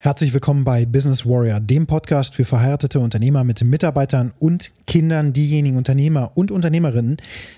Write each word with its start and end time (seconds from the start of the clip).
Herzlich 0.00 0.32
willkommen 0.32 0.62
bei 0.62 0.86
Business 0.86 1.26
Warrior, 1.26 1.58
dem 1.58 1.88
Podcast 1.88 2.36
für 2.36 2.44
verheiratete 2.44 3.00
Unternehmer 3.00 3.42
mit 3.42 3.64
Mitarbeitern 3.64 4.32
und 4.38 4.70
Kindern, 4.86 5.32
diejenigen 5.32 5.76
Unternehmer 5.76 6.30
und 6.36 6.52
Unternehmerinnen, 6.52 7.16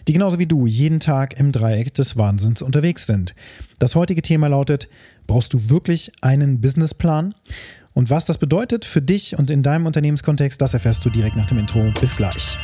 die 0.08 0.14
genauso 0.14 0.38
wie 0.38 0.46
du 0.46 0.66
jeden 0.66 1.00
Tag 1.00 1.38
im 1.38 1.53
Dreieck 1.53 1.92
des 1.92 2.16
Wahnsinns 2.16 2.62
unterwegs 2.62 3.04
sind. 3.04 3.34
Das 3.79 3.95
heutige 3.95 4.22
Thema 4.22 4.48
lautet, 4.48 4.88
brauchst 5.26 5.53
du 5.53 5.68
wirklich 5.68 6.12
einen 6.22 6.62
Businessplan? 6.62 7.34
Und 7.92 8.08
was 8.08 8.24
das 8.24 8.38
bedeutet 8.38 8.87
für 8.87 9.03
dich 9.03 9.38
und 9.38 9.51
in 9.51 9.63
deinem 9.63 9.85
Unternehmenskontext, 9.85 10.63
das 10.63 10.72
erfährst 10.72 11.04
du 11.04 11.11
direkt 11.11 11.37
nach 11.37 11.47
dem 11.47 11.59
Intro. 11.59 11.93
Bis 12.01 12.17
gleich. 12.17 12.57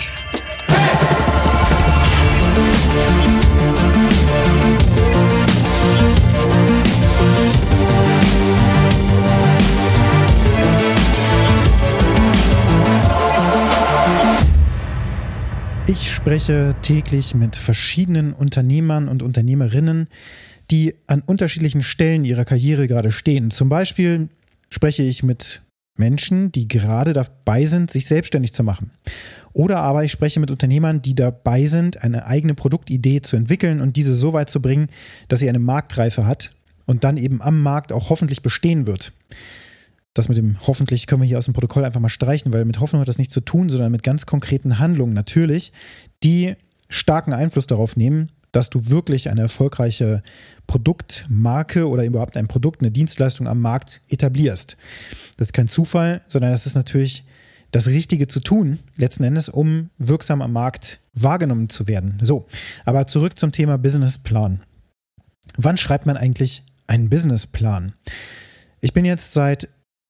Ich 15.88 16.12
spreche 16.12 16.74
täglich 16.82 17.36
mit 17.36 17.54
verschiedenen 17.54 18.32
Unternehmern 18.32 19.06
und 19.06 19.22
Unternehmerinnen, 19.22 20.08
die 20.72 20.96
an 21.06 21.22
unterschiedlichen 21.24 21.80
Stellen 21.80 22.24
ihrer 22.24 22.44
Karriere 22.44 22.88
gerade 22.88 23.12
stehen. 23.12 23.52
Zum 23.52 23.68
Beispiel 23.68 24.28
spreche 24.68 25.04
ich 25.04 25.22
mit 25.22 25.62
Menschen, 25.96 26.50
die 26.50 26.66
gerade 26.66 27.12
dabei 27.12 27.66
sind, 27.66 27.92
sich 27.92 28.06
selbstständig 28.06 28.52
zu 28.52 28.64
machen. 28.64 28.90
Oder 29.52 29.78
aber 29.78 30.02
ich 30.02 30.10
spreche 30.10 30.40
mit 30.40 30.50
Unternehmern, 30.50 31.02
die 31.02 31.14
dabei 31.14 31.66
sind, 31.66 32.02
eine 32.02 32.26
eigene 32.26 32.54
Produktidee 32.54 33.22
zu 33.22 33.36
entwickeln 33.36 33.80
und 33.80 33.96
diese 33.96 34.12
so 34.12 34.32
weit 34.32 34.50
zu 34.50 34.60
bringen, 34.60 34.88
dass 35.28 35.38
sie 35.38 35.48
eine 35.48 35.60
Marktreife 35.60 36.26
hat 36.26 36.50
und 36.86 37.04
dann 37.04 37.16
eben 37.16 37.40
am 37.40 37.62
Markt 37.62 37.92
auch 37.92 38.10
hoffentlich 38.10 38.42
bestehen 38.42 38.88
wird 38.88 39.12
das 40.16 40.28
mit 40.28 40.38
dem 40.38 40.56
hoffentlich 40.66 41.06
können 41.06 41.20
wir 41.20 41.28
hier 41.28 41.36
aus 41.36 41.44
dem 41.44 41.52
Protokoll 41.52 41.84
einfach 41.84 42.00
mal 42.00 42.08
streichen, 42.08 42.52
weil 42.52 42.64
mit 42.64 42.80
Hoffnung 42.80 43.02
hat 43.02 43.08
das 43.08 43.18
nichts 43.18 43.34
zu 43.34 43.42
tun, 43.42 43.68
sondern 43.68 43.92
mit 43.92 44.02
ganz 44.02 44.24
konkreten 44.24 44.78
Handlungen 44.78 45.12
natürlich, 45.12 45.72
die 46.24 46.54
starken 46.88 47.34
Einfluss 47.34 47.66
darauf 47.66 47.96
nehmen, 47.96 48.32
dass 48.50 48.70
du 48.70 48.88
wirklich 48.88 49.28
eine 49.28 49.42
erfolgreiche 49.42 50.22
Produktmarke 50.66 51.86
oder 51.86 52.06
überhaupt 52.06 52.38
ein 52.38 52.48
Produkt, 52.48 52.80
eine 52.80 52.90
Dienstleistung 52.90 53.46
am 53.46 53.60
Markt 53.60 54.00
etablierst. 54.08 54.78
Das 55.36 55.48
ist 55.48 55.52
kein 55.52 55.68
Zufall, 55.68 56.22
sondern 56.28 56.50
das 56.50 56.64
ist 56.64 56.76
natürlich 56.76 57.24
das 57.70 57.86
Richtige 57.86 58.26
zu 58.26 58.40
tun, 58.40 58.78
letzten 58.96 59.24
Endes, 59.24 59.50
um 59.50 59.90
wirksam 59.98 60.40
am 60.40 60.52
Markt 60.52 61.00
wahrgenommen 61.12 61.68
zu 61.68 61.88
werden. 61.88 62.18
So, 62.22 62.46
aber 62.86 63.06
zurück 63.06 63.38
zum 63.38 63.52
Thema 63.52 63.76
Businessplan. 63.76 64.62
Wann 65.58 65.76
schreibt 65.76 66.06
man 66.06 66.16
eigentlich 66.16 66.62
einen 66.86 67.10
Businessplan? 67.10 67.92
Ich 68.80 68.94
bin 68.94 69.04
jetzt 69.04 69.34
seit 69.34 69.68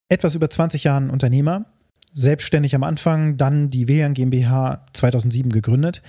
etwas 0.08 0.34
über 0.34 0.48
20 0.48 0.84
Jahren 0.84 1.10
Unternehmer, 1.10 1.66
selbstständig 2.12 2.74
am 2.74 2.82
Anfang, 2.82 3.36
dann 3.36 3.68
die 3.68 3.88
WLAN 3.88 4.14
GmbH 4.14 4.86
2007 4.92 5.50
gegründet 5.52 6.02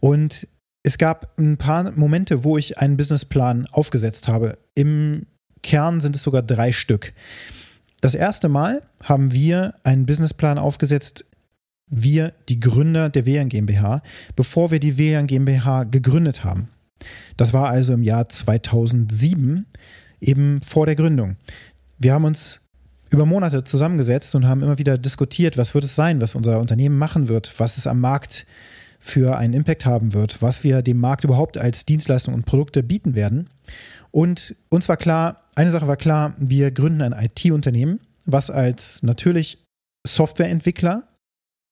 und 0.00 0.48
es 0.82 0.98
gab 0.98 1.38
ein 1.38 1.56
paar 1.56 1.90
Momente, 1.92 2.44
wo 2.44 2.56
ich 2.56 2.78
einen 2.78 2.96
Businessplan 2.96 3.66
aufgesetzt 3.72 4.28
habe. 4.28 4.58
Im 4.74 5.26
Kern 5.62 6.00
sind 6.00 6.16
es 6.16 6.22
sogar 6.22 6.42
drei 6.42 6.72
Stück. 6.72 7.12
Das 8.00 8.14
erste 8.14 8.48
Mal 8.48 8.82
haben 9.02 9.32
wir 9.32 9.74
einen 9.82 10.06
Businessplan 10.06 10.58
aufgesetzt, 10.58 11.24
wir, 11.90 12.32
die 12.48 12.60
Gründer 12.60 13.08
der 13.08 13.26
WLAN 13.26 13.48
GmbH, 13.48 14.02
bevor 14.36 14.70
wir 14.70 14.78
die 14.78 14.98
WLAN 14.98 15.26
GmbH 15.26 15.84
gegründet 15.84 16.44
haben. 16.44 16.68
Das 17.36 17.52
war 17.52 17.68
also 17.68 17.92
im 17.92 18.02
Jahr 18.02 18.28
2007, 18.28 19.66
eben 20.20 20.60
vor 20.62 20.86
der 20.86 20.96
Gründung. 20.96 21.36
Wir 21.98 22.12
haben 22.12 22.24
uns 22.24 22.60
über 23.10 23.26
Monate 23.26 23.64
zusammengesetzt 23.64 24.34
und 24.34 24.46
haben 24.46 24.62
immer 24.62 24.78
wieder 24.78 24.98
diskutiert, 24.98 25.56
was 25.56 25.74
wird 25.74 25.84
es 25.84 25.96
sein, 25.96 26.20
was 26.20 26.34
unser 26.34 26.60
Unternehmen 26.60 26.98
machen 26.98 27.28
wird, 27.28 27.54
was 27.58 27.78
es 27.78 27.86
am 27.86 28.00
Markt 28.00 28.46
für 28.98 29.38
einen 29.38 29.54
Impact 29.54 29.86
haben 29.86 30.12
wird, 30.12 30.42
was 30.42 30.64
wir 30.64 30.82
dem 30.82 31.00
Markt 31.00 31.24
überhaupt 31.24 31.56
als 31.56 31.86
Dienstleistung 31.86 32.34
und 32.34 32.46
Produkte 32.46 32.82
bieten 32.82 33.14
werden. 33.14 33.48
Und 34.10 34.56
uns 34.68 34.88
war 34.88 34.96
klar, 34.96 35.44
eine 35.54 35.70
Sache 35.70 35.88
war 35.88 35.96
klar, 35.96 36.34
wir 36.38 36.70
gründen 36.70 37.02
ein 37.02 37.12
IT-Unternehmen, 37.12 38.00
was 38.26 38.50
als 38.50 39.02
natürlich 39.02 39.58
Softwareentwickler 40.06 41.07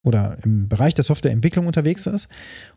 oder 0.07 0.39
im 0.45 0.69
Bereich 0.69 0.95
der 0.95 1.03
Softwareentwicklung 1.03 1.67
unterwegs 1.67 2.07
ist 2.07 2.29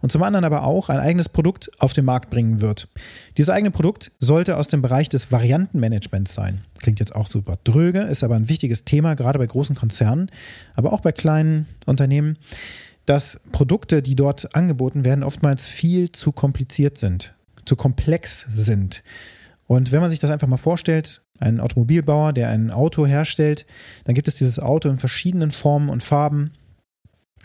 und 0.02 0.12
zum 0.12 0.24
anderen 0.24 0.46
aber 0.46 0.64
auch 0.64 0.90
ein 0.90 1.00
eigenes 1.00 1.30
Produkt 1.30 1.70
auf 1.78 1.94
den 1.94 2.04
Markt 2.04 2.32
bringen 2.32 2.60
wird. 2.60 2.90
Dieses 3.38 3.52
eigene 3.52 3.70
Produkt 3.70 4.12
sollte 4.20 4.58
aus 4.58 4.68
dem 4.68 4.82
Bereich 4.82 5.10
des 5.10 5.32
Variantenmanagements 5.32 6.34
sein. 6.34 6.62
Klingt 6.80 7.00
jetzt 7.00 7.16
auch 7.16 7.28
super 7.28 7.58
dröge, 7.64 8.02
ist 8.02 8.24
aber 8.24 8.36
ein 8.36 8.50
wichtiges 8.50 8.84
Thema, 8.84 9.14
gerade 9.14 9.38
bei 9.38 9.46
großen 9.46 9.76
Konzernen, 9.76 10.32
aber 10.76 10.92
auch 10.92 11.02
bei 11.02 11.12
kleinen 11.12 11.68
Unternehmen, 11.86 12.38
dass 13.06 13.40
Produkte, 13.52 14.02
die 14.02 14.16
dort 14.16 14.56
angeboten 14.56 15.06
werden, 15.06 15.24
oftmals 15.24 15.68
viel 15.68 16.12
zu 16.12 16.32
kompliziert 16.32 16.98
sind, 16.98 17.36
zu 17.66 17.76
komplex 17.76 18.48
sind. 18.52 19.04
Und 19.68 19.92
wenn 19.92 20.02
man 20.02 20.10
sich 20.10 20.18
das 20.18 20.32
einfach 20.32 20.48
mal 20.48 20.58
vorstellt, 20.58 21.22
ein 21.40 21.60
Automobilbauer, 21.60 22.34
der 22.34 22.50
ein 22.50 22.72
Auto 22.72 23.06
herstellt, 23.06 23.68
dann 24.06 24.16
gibt 24.16 24.28
es 24.28 24.36
dieses 24.36 24.58
Auto 24.58 24.90
in 24.90 24.98
verschiedenen 24.98 25.52
Formen 25.52 25.90
und 25.90 26.02
Farben 26.02 26.54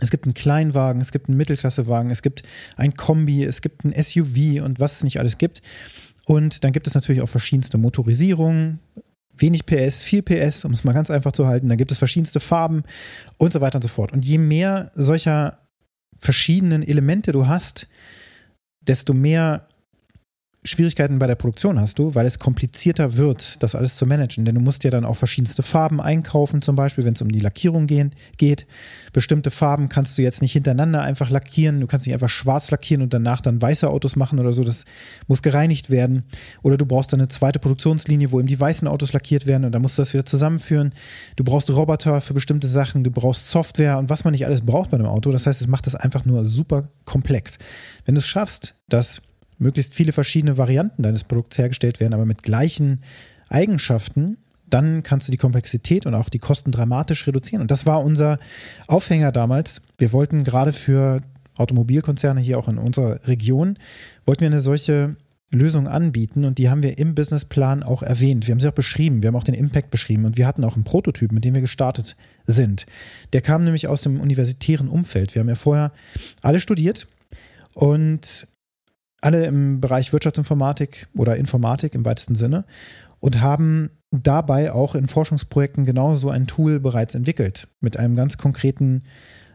es 0.04 0.10
gibt 0.10 0.24
einen 0.24 0.34
Kleinwagen, 0.34 1.00
es 1.00 1.12
gibt 1.12 1.28
einen 1.28 1.36
Mittelklassewagen, 1.36 2.10
es 2.10 2.22
gibt 2.22 2.42
ein 2.76 2.94
Kombi, 2.94 3.42
es 3.42 3.60
gibt 3.60 3.84
ein 3.84 3.92
SUV 3.92 4.62
und 4.62 4.80
was 4.80 4.96
es 4.96 5.04
nicht 5.04 5.18
alles 5.18 5.38
gibt. 5.38 5.62
Und 6.26 6.64
dann 6.64 6.72
gibt 6.72 6.86
es 6.86 6.94
natürlich 6.94 7.22
auch 7.22 7.28
verschiedenste 7.28 7.76
Motorisierungen, 7.78 8.78
wenig 9.36 9.66
PS, 9.66 9.98
viel 10.02 10.22
PS, 10.22 10.64
um 10.64 10.72
es 10.72 10.84
mal 10.84 10.92
ganz 10.92 11.10
einfach 11.10 11.32
zu 11.32 11.46
halten. 11.46 11.68
Dann 11.68 11.78
gibt 11.78 11.90
es 11.90 11.98
verschiedenste 11.98 12.40
Farben 12.40 12.84
und 13.36 13.52
so 13.52 13.60
weiter 13.60 13.76
und 13.76 13.82
so 13.82 13.88
fort. 13.88 14.12
Und 14.12 14.24
je 14.24 14.38
mehr 14.38 14.90
solcher 14.94 15.58
verschiedenen 16.18 16.82
Elemente 16.82 17.32
du 17.32 17.46
hast, 17.46 17.88
desto 18.80 19.12
mehr 19.12 19.68
Schwierigkeiten 20.66 21.18
bei 21.18 21.26
der 21.26 21.34
Produktion 21.34 21.78
hast 21.78 21.98
du, 21.98 22.14
weil 22.14 22.24
es 22.24 22.38
komplizierter 22.38 23.18
wird, 23.18 23.62
das 23.62 23.74
alles 23.74 23.96
zu 23.96 24.06
managen. 24.06 24.46
Denn 24.46 24.54
du 24.54 24.62
musst 24.62 24.82
ja 24.82 24.90
dann 24.90 25.04
auch 25.04 25.14
verschiedenste 25.14 25.62
Farben 25.62 26.00
einkaufen, 26.00 26.62
zum 26.62 26.74
Beispiel, 26.74 27.04
wenn 27.04 27.12
es 27.12 27.20
um 27.20 27.30
die 27.30 27.40
Lackierung 27.40 27.86
gehen, 27.86 28.14
geht. 28.38 28.66
Bestimmte 29.12 29.50
Farben 29.50 29.90
kannst 29.90 30.16
du 30.16 30.22
jetzt 30.22 30.40
nicht 30.40 30.52
hintereinander 30.52 31.02
einfach 31.02 31.28
lackieren. 31.28 31.80
Du 31.80 31.86
kannst 31.86 32.06
nicht 32.06 32.14
einfach 32.14 32.30
schwarz 32.30 32.70
lackieren 32.70 33.02
und 33.02 33.12
danach 33.12 33.42
dann 33.42 33.60
weiße 33.60 33.86
Autos 33.88 34.16
machen 34.16 34.40
oder 34.40 34.54
so. 34.54 34.64
Das 34.64 34.86
muss 35.26 35.42
gereinigt 35.42 35.90
werden. 35.90 36.22
Oder 36.62 36.78
du 36.78 36.86
brauchst 36.86 37.12
dann 37.12 37.20
eine 37.20 37.28
zweite 37.28 37.58
Produktionslinie, 37.58 38.32
wo 38.32 38.38
eben 38.38 38.48
die 38.48 38.58
weißen 38.58 38.88
Autos 38.88 39.12
lackiert 39.12 39.46
werden 39.46 39.66
und 39.66 39.72
dann 39.72 39.82
musst 39.82 39.98
du 39.98 40.02
das 40.02 40.14
wieder 40.14 40.24
zusammenführen. 40.24 40.94
Du 41.36 41.44
brauchst 41.44 41.68
Roboter 41.68 42.22
für 42.22 42.32
bestimmte 42.32 42.68
Sachen, 42.68 43.04
du 43.04 43.10
brauchst 43.10 43.50
Software 43.50 43.98
und 43.98 44.08
was 44.08 44.24
man 44.24 44.32
nicht 44.32 44.46
alles 44.46 44.62
braucht 44.62 44.90
bei 44.90 44.96
einem 44.96 45.06
Auto. 45.08 45.30
Das 45.30 45.46
heißt, 45.46 45.60
es 45.60 45.66
macht 45.66 45.86
das 45.86 45.94
einfach 45.94 46.24
nur 46.24 46.44
super 46.44 46.88
komplex. 47.04 47.58
Wenn 48.06 48.14
du 48.14 48.20
es 48.20 48.26
schaffst, 48.26 48.76
dass 48.88 49.20
möglichst 49.58 49.94
viele 49.94 50.12
verschiedene 50.12 50.58
Varianten 50.58 51.02
deines 51.02 51.24
Produkts 51.24 51.58
hergestellt 51.58 52.00
werden, 52.00 52.14
aber 52.14 52.26
mit 52.26 52.42
gleichen 52.42 53.00
Eigenschaften, 53.48 54.38
dann 54.68 55.02
kannst 55.02 55.28
du 55.28 55.30
die 55.30 55.38
Komplexität 55.38 56.06
und 56.06 56.14
auch 56.14 56.28
die 56.28 56.38
Kosten 56.38 56.72
dramatisch 56.72 57.26
reduzieren. 57.26 57.62
Und 57.62 57.70
das 57.70 57.86
war 57.86 58.02
unser 58.02 58.38
Aufhänger 58.86 59.30
damals. 59.30 59.80
Wir 59.98 60.12
wollten 60.12 60.42
gerade 60.42 60.72
für 60.72 61.20
Automobilkonzerne 61.56 62.40
hier 62.40 62.58
auch 62.58 62.68
in 62.68 62.78
unserer 62.78 63.26
Region, 63.28 63.78
wollten 64.24 64.40
wir 64.40 64.48
eine 64.48 64.60
solche 64.60 65.16
Lösung 65.50 65.86
anbieten 65.86 66.44
und 66.44 66.58
die 66.58 66.68
haben 66.68 66.82
wir 66.82 66.98
im 66.98 67.14
Businessplan 67.14 67.82
auch 67.82 68.02
erwähnt. 68.02 68.46
Wir 68.46 68.52
haben 68.52 68.60
sie 68.60 68.68
auch 68.68 68.74
beschrieben, 68.74 69.22
wir 69.22 69.28
haben 69.28 69.36
auch 69.36 69.44
den 69.44 69.54
Impact 69.54 69.90
beschrieben 69.90 70.24
und 70.24 70.36
wir 70.36 70.46
hatten 70.46 70.64
auch 70.64 70.74
einen 70.74 70.84
Prototyp, 70.84 71.32
mit 71.32 71.44
dem 71.44 71.54
wir 71.54 71.60
gestartet 71.60 72.16
sind. 72.44 72.86
Der 73.32 73.40
kam 73.40 73.64
nämlich 73.64 73.86
aus 73.86 74.02
dem 74.02 74.20
universitären 74.20 74.88
Umfeld. 74.88 75.34
Wir 75.34 75.40
haben 75.40 75.48
ja 75.48 75.54
vorher 75.54 75.92
alle 76.42 76.60
studiert 76.60 77.06
und 77.74 78.48
alle 79.24 79.46
im 79.46 79.80
Bereich 79.80 80.12
Wirtschaftsinformatik 80.12 81.08
oder 81.16 81.36
Informatik 81.36 81.94
im 81.94 82.04
weitesten 82.04 82.34
Sinne 82.34 82.64
und 83.20 83.40
haben 83.40 83.90
dabei 84.10 84.72
auch 84.72 84.94
in 84.94 85.08
Forschungsprojekten 85.08 85.86
genauso 85.86 86.28
ein 86.30 86.46
Tool 86.46 86.78
bereits 86.78 87.14
entwickelt 87.14 87.66
mit 87.80 87.96
einem 87.96 88.16
ganz 88.16 88.36
konkreten 88.36 89.02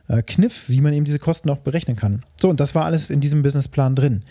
äh, 0.08 0.24
Kniff, 0.24 0.64
wie 0.68 0.82
man 0.82 0.94
eben 0.94 1.06
diese 1.06 1.20
Kosten 1.20 1.50
auch 1.50 1.60
berechnen 1.60 1.96
kann. 1.96 2.22
So, 2.42 2.50
und 2.50 2.60
das 2.60 2.74
war 2.74 2.86
alles 2.86 3.10
in 3.12 3.20
diesem 3.20 3.44
Businessplan 3.44 3.96
drin. 3.96 4.22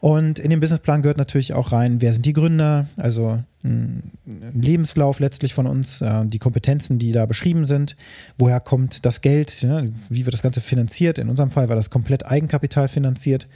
Und 0.00 0.40
in 0.40 0.50
dem 0.50 0.58
Businessplan 0.58 1.02
gehört 1.02 1.18
natürlich 1.18 1.52
auch 1.52 1.70
rein, 1.70 2.00
wer 2.00 2.12
sind 2.12 2.26
die 2.26 2.32
Gründer, 2.32 2.88
also 2.96 3.40
ein 3.62 4.10
Lebenslauf 4.52 5.20
letztlich 5.20 5.54
von 5.54 5.66
uns, 5.66 6.00
äh, 6.00 6.26
die 6.26 6.40
Kompetenzen, 6.40 6.98
die 6.98 7.12
da 7.12 7.26
beschrieben 7.26 7.66
sind, 7.66 7.94
woher 8.38 8.58
kommt 8.58 9.04
das 9.04 9.20
Geld, 9.20 9.64
wie 10.08 10.24
wird 10.24 10.32
das 10.32 10.42
Ganze 10.42 10.60
finanziert. 10.60 11.18
In 11.18 11.28
unserem 11.28 11.50
Fall 11.50 11.68
war 11.68 11.76
das 11.76 11.90
komplett 11.90 12.26
Eigenkapital 12.26 12.88
finanziert 12.88 13.46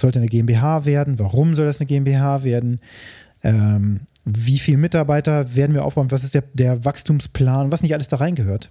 sollte 0.00 0.18
eine 0.18 0.28
GmbH 0.28 0.84
werden? 0.84 1.18
Warum 1.18 1.54
soll 1.54 1.66
das 1.66 1.80
eine 1.80 1.86
GmbH 1.86 2.44
werden? 2.44 2.80
Ähm, 3.42 4.00
wie 4.24 4.58
viele 4.58 4.78
Mitarbeiter 4.78 5.54
werden 5.56 5.74
wir 5.74 5.84
aufbauen? 5.84 6.10
Was 6.10 6.24
ist 6.24 6.34
der, 6.34 6.44
der 6.52 6.84
Wachstumsplan? 6.84 7.72
Was 7.72 7.82
nicht 7.82 7.94
alles 7.94 8.08
da 8.08 8.16
reingehört? 8.16 8.70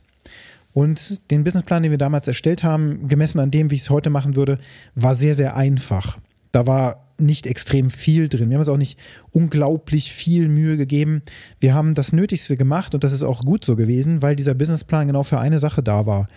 Und 0.74 1.32
den 1.32 1.44
Businessplan, 1.44 1.84
den 1.84 1.92
wir 1.92 1.98
damals 1.98 2.28
erstellt 2.28 2.64
haben, 2.64 3.08
gemessen 3.08 3.40
an 3.40 3.52
dem, 3.52 3.72
wie 3.72 3.76
ich 3.76 3.82
es 3.82 3.90
heute 3.90 4.10
machen 4.10 4.36
würde, 4.36 4.60
war 4.96 5.16
sehr, 5.16 5.34
sehr 5.34 5.56
einfach. 5.56 6.20
Da 6.52 6.68
war 6.68 7.08
nicht 7.20 7.48
extrem 7.48 7.90
viel 7.90 8.30
drin. 8.30 8.50
Wir 8.50 8.56
haben 8.56 8.62
uns 8.62 8.70
auch 8.70 8.78
nicht 8.78 8.98
unglaublich 9.32 10.14
viel 10.14 10.48
Mühe 10.48 10.78
gegeben. 10.78 11.22
Wir 11.60 11.74
haben 11.74 11.94
das 11.94 12.14
Nötigste 12.14 12.56
gemacht 12.56 12.94
und 12.94 13.04
das 13.04 13.14
ist 13.14 13.24
auch 13.24 13.44
gut 13.44 13.66
so 13.66 13.76
gewesen, 13.76 14.22
weil 14.22 14.36
dieser 14.36 14.54
Businessplan 14.54 15.08
genau 15.08 15.24
für 15.24 15.40
eine 15.40 15.60
Sache 15.60 15.84
da 15.84 16.06
war, 16.06 16.28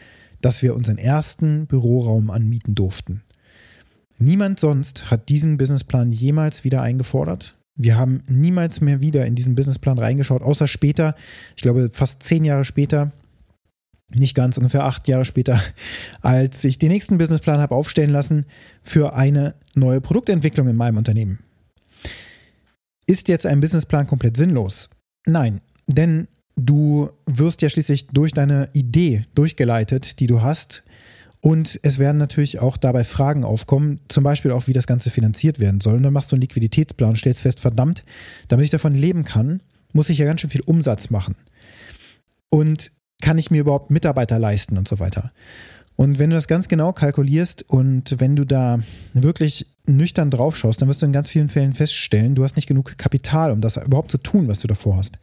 dass 0.40 0.62
wir 0.62 0.74
unseren 0.74 0.98
ersten 0.98 1.66
Büroraum 1.66 2.30
anmieten 2.30 2.74
durften. 2.74 3.22
Niemand 4.18 4.60
sonst 4.60 5.10
hat 5.10 5.28
diesen 5.28 5.56
Businessplan 5.56 6.12
jemals 6.12 6.64
wieder 6.64 6.82
eingefordert. 6.82 7.56
Wir 7.74 7.96
haben 7.96 8.22
niemals 8.28 8.80
mehr 8.80 9.00
wieder 9.00 9.26
in 9.26 9.34
diesen 9.34 9.54
Businessplan 9.54 9.98
reingeschaut, 9.98 10.42
außer 10.42 10.66
später, 10.66 11.14
ich 11.56 11.62
glaube 11.62 11.90
fast 11.90 12.22
zehn 12.22 12.44
Jahre 12.44 12.64
später, 12.64 13.12
nicht 14.14 14.34
ganz, 14.34 14.58
ungefähr 14.58 14.84
acht 14.84 15.08
Jahre 15.08 15.24
später, 15.24 15.60
als 16.20 16.62
ich 16.64 16.78
den 16.78 16.90
nächsten 16.90 17.18
Businessplan 17.18 17.60
habe 17.60 17.74
aufstellen 17.74 18.10
lassen 18.10 18.46
für 18.82 19.14
eine 19.14 19.54
neue 19.74 20.00
Produktentwicklung 20.00 20.68
in 20.68 20.76
meinem 20.76 20.98
Unternehmen. 20.98 21.38
Ist 23.06 23.28
jetzt 23.28 23.46
ein 23.46 23.60
Businessplan 23.60 24.06
komplett 24.06 24.36
sinnlos? 24.36 24.88
Nein, 25.26 25.60
denn 25.86 26.28
du 26.56 27.08
wirst 27.26 27.62
ja 27.62 27.70
schließlich 27.70 28.08
durch 28.08 28.32
deine 28.32 28.68
Idee 28.72 29.24
durchgeleitet, 29.34 30.20
die 30.20 30.26
du 30.26 30.42
hast. 30.42 30.82
Und 31.44 31.80
es 31.82 31.98
werden 31.98 32.18
natürlich 32.18 32.60
auch 32.60 32.76
dabei 32.76 33.02
Fragen 33.02 33.42
aufkommen, 33.42 33.98
zum 34.08 34.22
Beispiel 34.22 34.52
auch, 34.52 34.68
wie 34.68 34.72
das 34.72 34.86
Ganze 34.86 35.10
finanziert 35.10 35.58
werden 35.58 35.80
soll. 35.80 35.96
Und 35.96 36.04
dann 36.04 36.12
machst 36.12 36.30
du 36.30 36.36
einen 36.36 36.42
Liquiditätsplan 36.42 37.10
und 37.10 37.16
stellst 37.16 37.40
fest, 37.40 37.58
verdammt, 37.58 38.04
damit 38.46 38.64
ich 38.64 38.70
davon 38.70 38.94
leben 38.94 39.24
kann, 39.24 39.60
muss 39.92 40.08
ich 40.08 40.18
ja 40.18 40.24
ganz 40.24 40.40
schön 40.40 40.50
viel 40.50 40.62
Umsatz 40.62 41.10
machen. 41.10 41.34
Und 42.48 42.92
kann 43.20 43.38
ich 43.38 43.50
mir 43.50 43.60
überhaupt 43.60 43.90
Mitarbeiter 43.90 44.38
leisten 44.38 44.78
und 44.78 44.86
so 44.86 45.00
weiter. 45.00 45.32
Und 45.96 46.20
wenn 46.20 46.30
du 46.30 46.36
das 46.36 46.46
ganz 46.46 46.68
genau 46.68 46.92
kalkulierst 46.92 47.68
und 47.68 48.20
wenn 48.20 48.36
du 48.36 48.44
da 48.44 48.78
wirklich 49.12 49.66
nüchtern 49.84 50.30
drauf 50.30 50.56
schaust, 50.56 50.80
dann 50.80 50.88
wirst 50.88 51.02
du 51.02 51.06
in 51.06 51.12
ganz 51.12 51.28
vielen 51.28 51.48
Fällen 51.48 51.74
feststellen, 51.74 52.36
du 52.36 52.44
hast 52.44 52.54
nicht 52.54 52.68
genug 52.68 52.96
Kapital, 52.98 53.50
um 53.50 53.60
das 53.60 53.76
überhaupt 53.78 54.12
zu 54.12 54.18
tun, 54.18 54.46
was 54.46 54.60
du 54.60 54.68
davor 54.68 54.96
hast. 54.96 55.18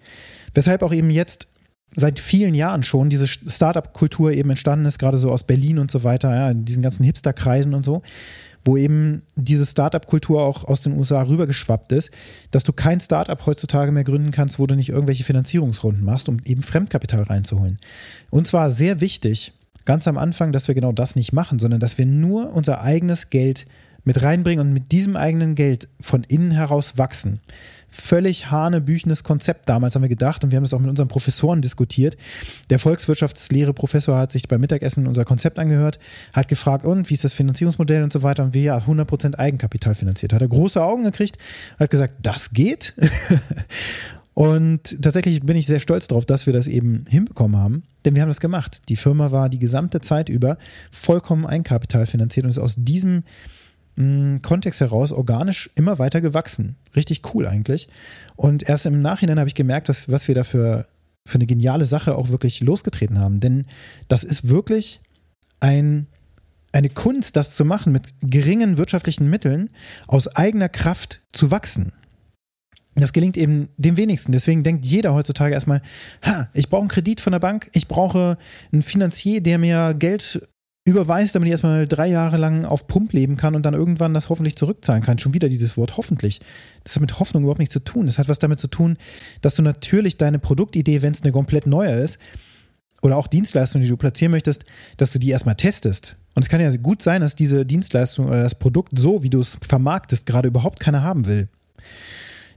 Weshalb 0.53 0.83
auch 0.83 0.93
eben 0.93 1.09
jetzt 1.09 1.47
seit 1.95 2.19
vielen 2.19 2.53
Jahren 2.53 2.83
schon 2.83 3.09
diese 3.09 3.27
Startup-Kultur 3.27 4.31
eben 4.31 4.49
entstanden 4.49 4.85
ist, 4.85 4.99
gerade 4.99 5.17
so 5.17 5.31
aus 5.31 5.43
Berlin 5.43 5.79
und 5.79 5.91
so 5.91 6.03
weiter, 6.03 6.33
ja, 6.33 6.51
in 6.51 6.65
diesen 6.65 6.83
ganzen 6.83 7.03
Hipster-Kreisen 7.03 7.73
und 7.73 7.83
so, 7.83 8.01
wo 8.63 8.77
eben 8.77 9.23
diese 9.35 9.65
Startup-Kultur 9.65 10.41
auch 10.41 10.65
aus 10.65 10.81
den 10.81 10.97
USA 10.97 11.21
rübergeschwappt 11.23 11.91
ist, 11.91 12.11
dass 12.51 12.63
du 12.63 12.73
kein 12.73 12.99
Startup 12.99 13.43
heutzutage 13.45 13.91
mehr 13.91 14.03
gründen 14.03 14.31
kannst, 14.31 14.59
wo 14.59 14.67
du 14.67 14.75
nicht 14.75 14.89
irgendwelche 14.89 15.23
Finanzierungsrunden 15.23 16.03
machst, 16.03 16.29
um 16.29 16.37
eben 16.45 16.61
Fremdkapital 16.61 17.23
reinzuholen. 17.23 17.79
Und 18.29 18.47
zwar 18.47 18.69
sehr 18.69 19.01
wichtig, 19.01 19.53
ganz 19.85 20.07
am 20.07 20.17
Anfang, 20.17 20.51
dass 20.51 20.67
wir 20.67 20.75
genau 20.75 20.91
das 20.91 21.15
nicht 21.15 21.33
machen, 21.33 21.59
sondern 21.59 21.79
dass 21.79 21.97
wir 21.97 22.05
nur 22.05 22.53
unser 22.53 22.81
eigenes 22.81 23.29
Geld 23.29 23.65
mit 24.09 24.23
reinbringen 24.23 24.65
und 24.65 24.73
mit 24.73 24.91
diesem 24.91 25.15
eigenen 25.15 25.53
Geld 25.53 25.87
von 26.01 26.23
innen 26.23 26.49
heraus 26.49 26.97
wachsen. 26.97 27.41
Völlig 27.89 28.49
hanebüchenes 28.49 29.23
Konzept 29.23 29.69
damals 29.69 29.93
haben 29.93 30.01
wir 30.01 30.09
gedacht 30.09 30.43
und 30.43 30.49
wir 30.49 30.57
haben 30.57 30.63
das 30.63 30.73
auch 30.73 30.79
mit 30.79 30.89
unseren 30.89 31.09
Professoren 31.09 31.61
diskutiert. 31.61 32.17
Der 32.71 32.79
Volkswirtschaftslehre-Professor 32.79 34.17
hat 34.17 34.31
sich 34.31 34.47
beim 34.47 34.61
Mittagessen 34.61 35.05
unser 35.05 35.25
Konzept 35.25 35.59
angehört, 35.59 35.99
hat 36.33 36.47
gefragt, 36.47 36.85
und 36.85 37.07
wie 37.11 37.13
ist 37.13 37.23
das 37.23 37.33
Finanzierungsmodell 37.33 38.01
und 38.01 38.11
so 38.11 38.23
weiter 38.23 38.43
und 38.43 38.55
wir 38.55 38.63
ja 38.63 38.77
100% 38.79 39.35
Eigenkapital 39.35 39.93
finanziert. 39.93 40.33
Hat 40.33 40.41
er 40.41 40.47
große 40.47 40.83
Augen 40.83 41.03
gekriegt 41.03 41.37
und 41.73 41.81
hat 41.81 41.91
gesagt, 41.91 42.15
das 42.23 42.49
geht. 42.49 42.95
Und 44.35 45.01
tatsächlich 45.01 45.41
bin 45.41 45.57
ich 45.57 45.65
sehr 45.65 45.81
stolz 45.81 46.07
darauf, 46.07 46.25
dass 46.25 46.45
wir 46.45 46.53
das 46.53 46.67
eben 46.67 47.03
hinbekommen 47.09 47.59
haben, 47.59 47.83
denn 48.05 48.15
wir 48.15 48.21
haben 48.21 48.29
das 48.29 48.39
gemacht. 48.39 48.83
Die 48.87 48.95
Firma 48.95 49.33
war 49.33 49.49
die 49.49 49.59
gesamte 49.59 49.99
Zeit 49.99 50.29
über 50.29 50.57
vollkommen 50.91 51.45
Eigenkapital 51.45 52.05
finanziert 52.05 52.45
und 52.45 52.49
ist 52.51 52.57
aus 52.57 52.75
diesem 52.77 53.23
mh, 53.99 54.05
mm, 54.05 54.41
Kontext 54.41 54.79
heraus 54.79 55.11
organisch 55.11 55.69
immer 55.75 55.99
weiter 55.99 56.21
gewachsen. 56.21 56.77
Richtig 56.95 57.21
cool 57.33 57.45
eigentlich. 57.45 57.87
Und 58.35 58.67
erst 58.67 58.85
im 58.85 59.01
Nachhinein 59.01 59.39
habe 59.39 59.49
ich 59.49 59.55
gemerkt, 59.55 59.89
dass, 59.89 60.09
was 60.09 60.27
wir 60.27 60.35
da 60.35 60.43
für, 60.43 60.87
für 61.27 61.35
eine 61.35 61.45
geniale 61.45 61.85
Sache 61.85 62.15
auch 62.15 62.29
wirklich 62.29 62.61
losgetreten 62.61 63.19
haben. 63.19 63.39
Denn 63.39 63.65
das 64.07 64.23
ist 64.23 64.49
wirklich 64.49 65.01
ein, 65.59 66.07
eine 66.71 66.89
Kunst, 66.89 67.35
das 67.35 67.55
zu 67.55 67.65
machen, 67.65 67.91
mit 67.91 68.13
geringen 68.21 68.77
wirtschaftlichen 68.77 69.29
Mitteln 69.29 69.69
aus 70.07 70.27
eigener 70.27 70.69
Kraft 70.69 71.21
zu 71.33 71.51
wachsen. 71.51 71.91
Das 72.95 73.13
gelingt 73.13 73.37
eben 73.37 73.69
dem 73.77 73.97
wenigsten. 73.97 74.31
Deswegen 74.31 74.63
denkt 74.63 74.85
jeder 74.85 75.13
heutzutage 75.13 75.53
erstmal, 75.53 75.81
ha, 76.25 76.49
ich 76.53 76.69
brauche 76.69 76.81
einen 76.81 76.89
Kredit 76.89 77.21
von 77.21 77.31
der 77.31 77.39
Bank, 77.39 77.69
ich 77.73 77.87
brauche 77.87 78.37
einen 78.71 78.81
Finanzier, 78.81 79.41
der 79.41 79.57
mir 79.57 79.93
Geld 79.93 80.41
überweist, 80.89 81.35
damit 81.35 81.47
ich 81.47 81.51
erstmal 81.51 81.87
drei 81.87 82.07
Jahre 82.07 82.37
lang 82.37 82.65
auf 82.65 82.87
Pump 82.87 83.13
leben 83.13 83.37
kann 83.37 83.55
und 83.55 83.63
dann 83.63 83.73
irgendwann 83.73 84.13
das 84.13 84.29
hoffentlich 84.29 84.55
zurückzahlen 84.55 85.03
kann. 85.03 85.19
Schon 85.19 85.33
wieder 85.33 85.49
dieses 85.49 85.77
Wort 85.77 85.97
hoffentlich. 85.97 86.41
Das 86.83 86.95
hat 86.95 87.01
mit 87.01 87.19
Hoffnung 87.19 87.43
überhaupt 87.43 87.59
nichts 87.59 87.73
zu 87.73 87.83
tun. 87.83 88.05
Das 88.05 88.17
hat 88.17 88.29
was 88.29 88.39
damit 88.39 88.59
zu 88.59 88.67
tun, 88.67 88.97
dass 89.41 89.55
du 89.55 89.61
natürlich 89.61 90.17
deine 90.17 90.39
Produktidee, 90.39 91.01
wenn 91.01 91.13
es 91.13 91.21
eine 91.21 91.31
komplett 91.31 91.67
neue 91.67 91.91
ist, 91.91 92.19
oder 93.01 93.17
auch 93.17 93.27
Dienstleistung, 93.27 93.81
die 93.81 93.87
du 93.87 93.97
platzieren 93.97 94.31
möchtest, 94.31 94.65
dass 94.97 95.11
du 95.11 95.19
die 95.19 95.29
erstmal 95.29 95.55
testest. 95.55 96.17
Und 96.35 96.43
es 96.43 96.49
kann 96.49 96.61
ja 96.61 96.69
gut 96.75 97.01
sein, 97.01 97.21
dass 97.21 97.35
diese 97.35 97.65
Dienstleistung 97.65 98.27
oder 98.27 98.43
das 98.43 98.55
Produkt 98.55 98.97
so, 98.97 99.23
wie 99.23 99.29
du 99.29 99.39
es 99.39 99.57
vermarktest, 99.67 100.25
gerade 100.25 100.47
überhaupt 100.47 100.79
keiner 100.79 101.01
haben 101.01 101.25
will. 101.25 101.47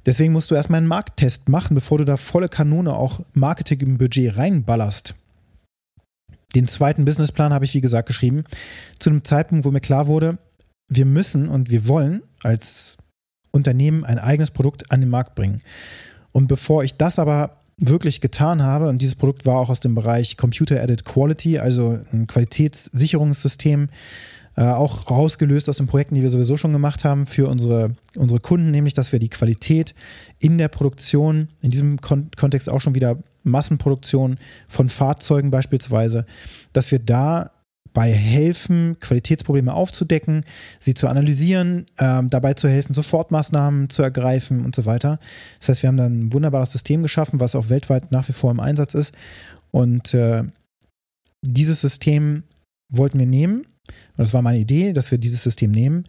Deswegen 0.04 0.32
musst 0.32 0.50
du 0.50 0.56
erstmal 0.56 0.78
einen 0.78 0.88
Markttest 0.88 1.48
machen, 1.48 1.74
bevor 1.74 1.98
du 1.98 2.04
da 2.04 2.16
volle 2.16 2.48
Kanone 2.48 2.92
auch 2.92 3.20
Marketing 3.34 3.80
im 3.80 3.98
Budget 3.98 4.36
reinballerst. 4.36 5.14
Den 6.54 6.68
zweiten 6.68 7.04
Businessplan 7.04 7.52
habe 7.52 7.64
ich, 7.64 7.74
wie 7.74 7.80
gesagt, 7.80 8.08
geschrieben, 8.08 8.44
zu 8.98 9.10
einem 9.10 9.24
Zeitpunkt, 9.24 9.64
wo 9.64 9.70
mir 9.70 9.80
klar 9.80 10.06
wurde, 10.06 10.38
wir 10.88 11.06
müssen 11.06 11.48
und 11.48 11.70
wir 11.70 11.88
wollen 11.88 12.22
als 12.42 12.96
Unternehmen 13.50 14.04
ein 14.04 14.18
eigenes 14.18 14.50
Produkt 14.50 14.90
an 14.90 15.00
den 15.00 15.10
Markt 15.10 15.34
bringen. 15.34 15.62
Und 16.32 16.48
bevor 16.48 16.84
ich 16.84 16.94
das 16.96 17.18
aber 17.18 17.58
wirklich 17.76 18.20
getan 18.20 18.62
habe, 18.62 18.88
und 18.88 19.00
dieses 19.00 19.14
Produkt 19.14 19.46
war 19.46 19.56
auch 19.56 19.70
aus 19.70 19.80
dem 19.80 19.94
Bereich 19.94 20.36
Computer 20.36 20.80
Added 20.82 21.04
Quality, 21.04 21.58
also 21.58 21.98
ein 22.12 22.26
Qualitätssicherungssystem, 22.26 23.88
äh, 24.56 24.62
auch 24.64 25.10
rausgelöst 25.10 25.68
aus 25.68 25.78
den 25.78 25.86
Projekten, 25.86 26.14
die 26.14 26.22
wir 26.22 26.28
sowieso 26.28 26.56
schon 26.56 26.72
gemacht 26.72 27.04
haben 27.04 27.24
für 27.24 27.48
unsere, 27.48 27.96
unsere 28.16 28.40
Kunden, 28.40 28.70
nämlich 28.70 28.92
dass 28.92 29.10
wir 29.10 29.18
die 29.18 29.30
Qualität 29.30 29.94
in 30.38 30.58
der 30.58 30.68
Produktion, 30.68 31.48
in 31.62 31.70
diesem 31.70 32.00
Kon 32.00 32.30
Kontext 32.36 32.68
auch 32.68 32.80
schon 32.80 32.94
wieder 32.94 33.16
Massenproduktion 33.44 34.38
von 34.68 34.88
Fahrzeugen 34.88 35.50
beispielsweise, 35.50 36.26
dass 36.72 36.90
wir 36.92 36.98
da 36.98 37.50
bei 37.92 38.10
helfen, 38.10 38.96
Qualitätsprobleme 39.00 39.72
aufzudecken, 39.72 40.44
sie 40.80 40.94
zu 40.94 41.08
analysieren, 41.08 41.86
äh, 41.98 42.22
dabei 42.24 42.54
zu 42.54 42.68
helfen, 42.68 42.94
Sofortmaßnahmen 42.94 43.90
zu 43.90 44.02
ergreifen 44.02 44.64
und 44.64 44.74
so 44.74 44.86
weiter. 44.86 45.18
Das 45.60 45.68
heißt, 45.68 45.82
wir 45.82 45.88
haben 45.88 45.98
dann 45.98 46.12
ein 46.20 46.32
wunderbares 46.32 46.72
System 46.72 47.02
geschaffen, 47.02 47.40
was 47.40 47.54
auch 47.54 47.68
weltweit 47.68 48.10
nach 48.10 48.26
wie 48.28 48.32
vor 48.32 48.50
im 48.50 48.60
Einsatz 48.60 48.94
ist. 48.94 49.12
Und 49.70 50.14
äh, 50.14 50.44
dieses 51.42 51.80
System 51.80 52.44
wollten 52.88 53.18
wir 53.18 53.26
nehmen 53.26 53.66
und 53.88 54.18
das 54.18 54.34
war 54.34 54.42
meine 54.42 54.58
Idee, 54.58 54.92
dass 54.92 55.10
wir 55.10 55.18
dieses 55.18 55.42
System 55.42 55.70
nehmen 55.70 56.04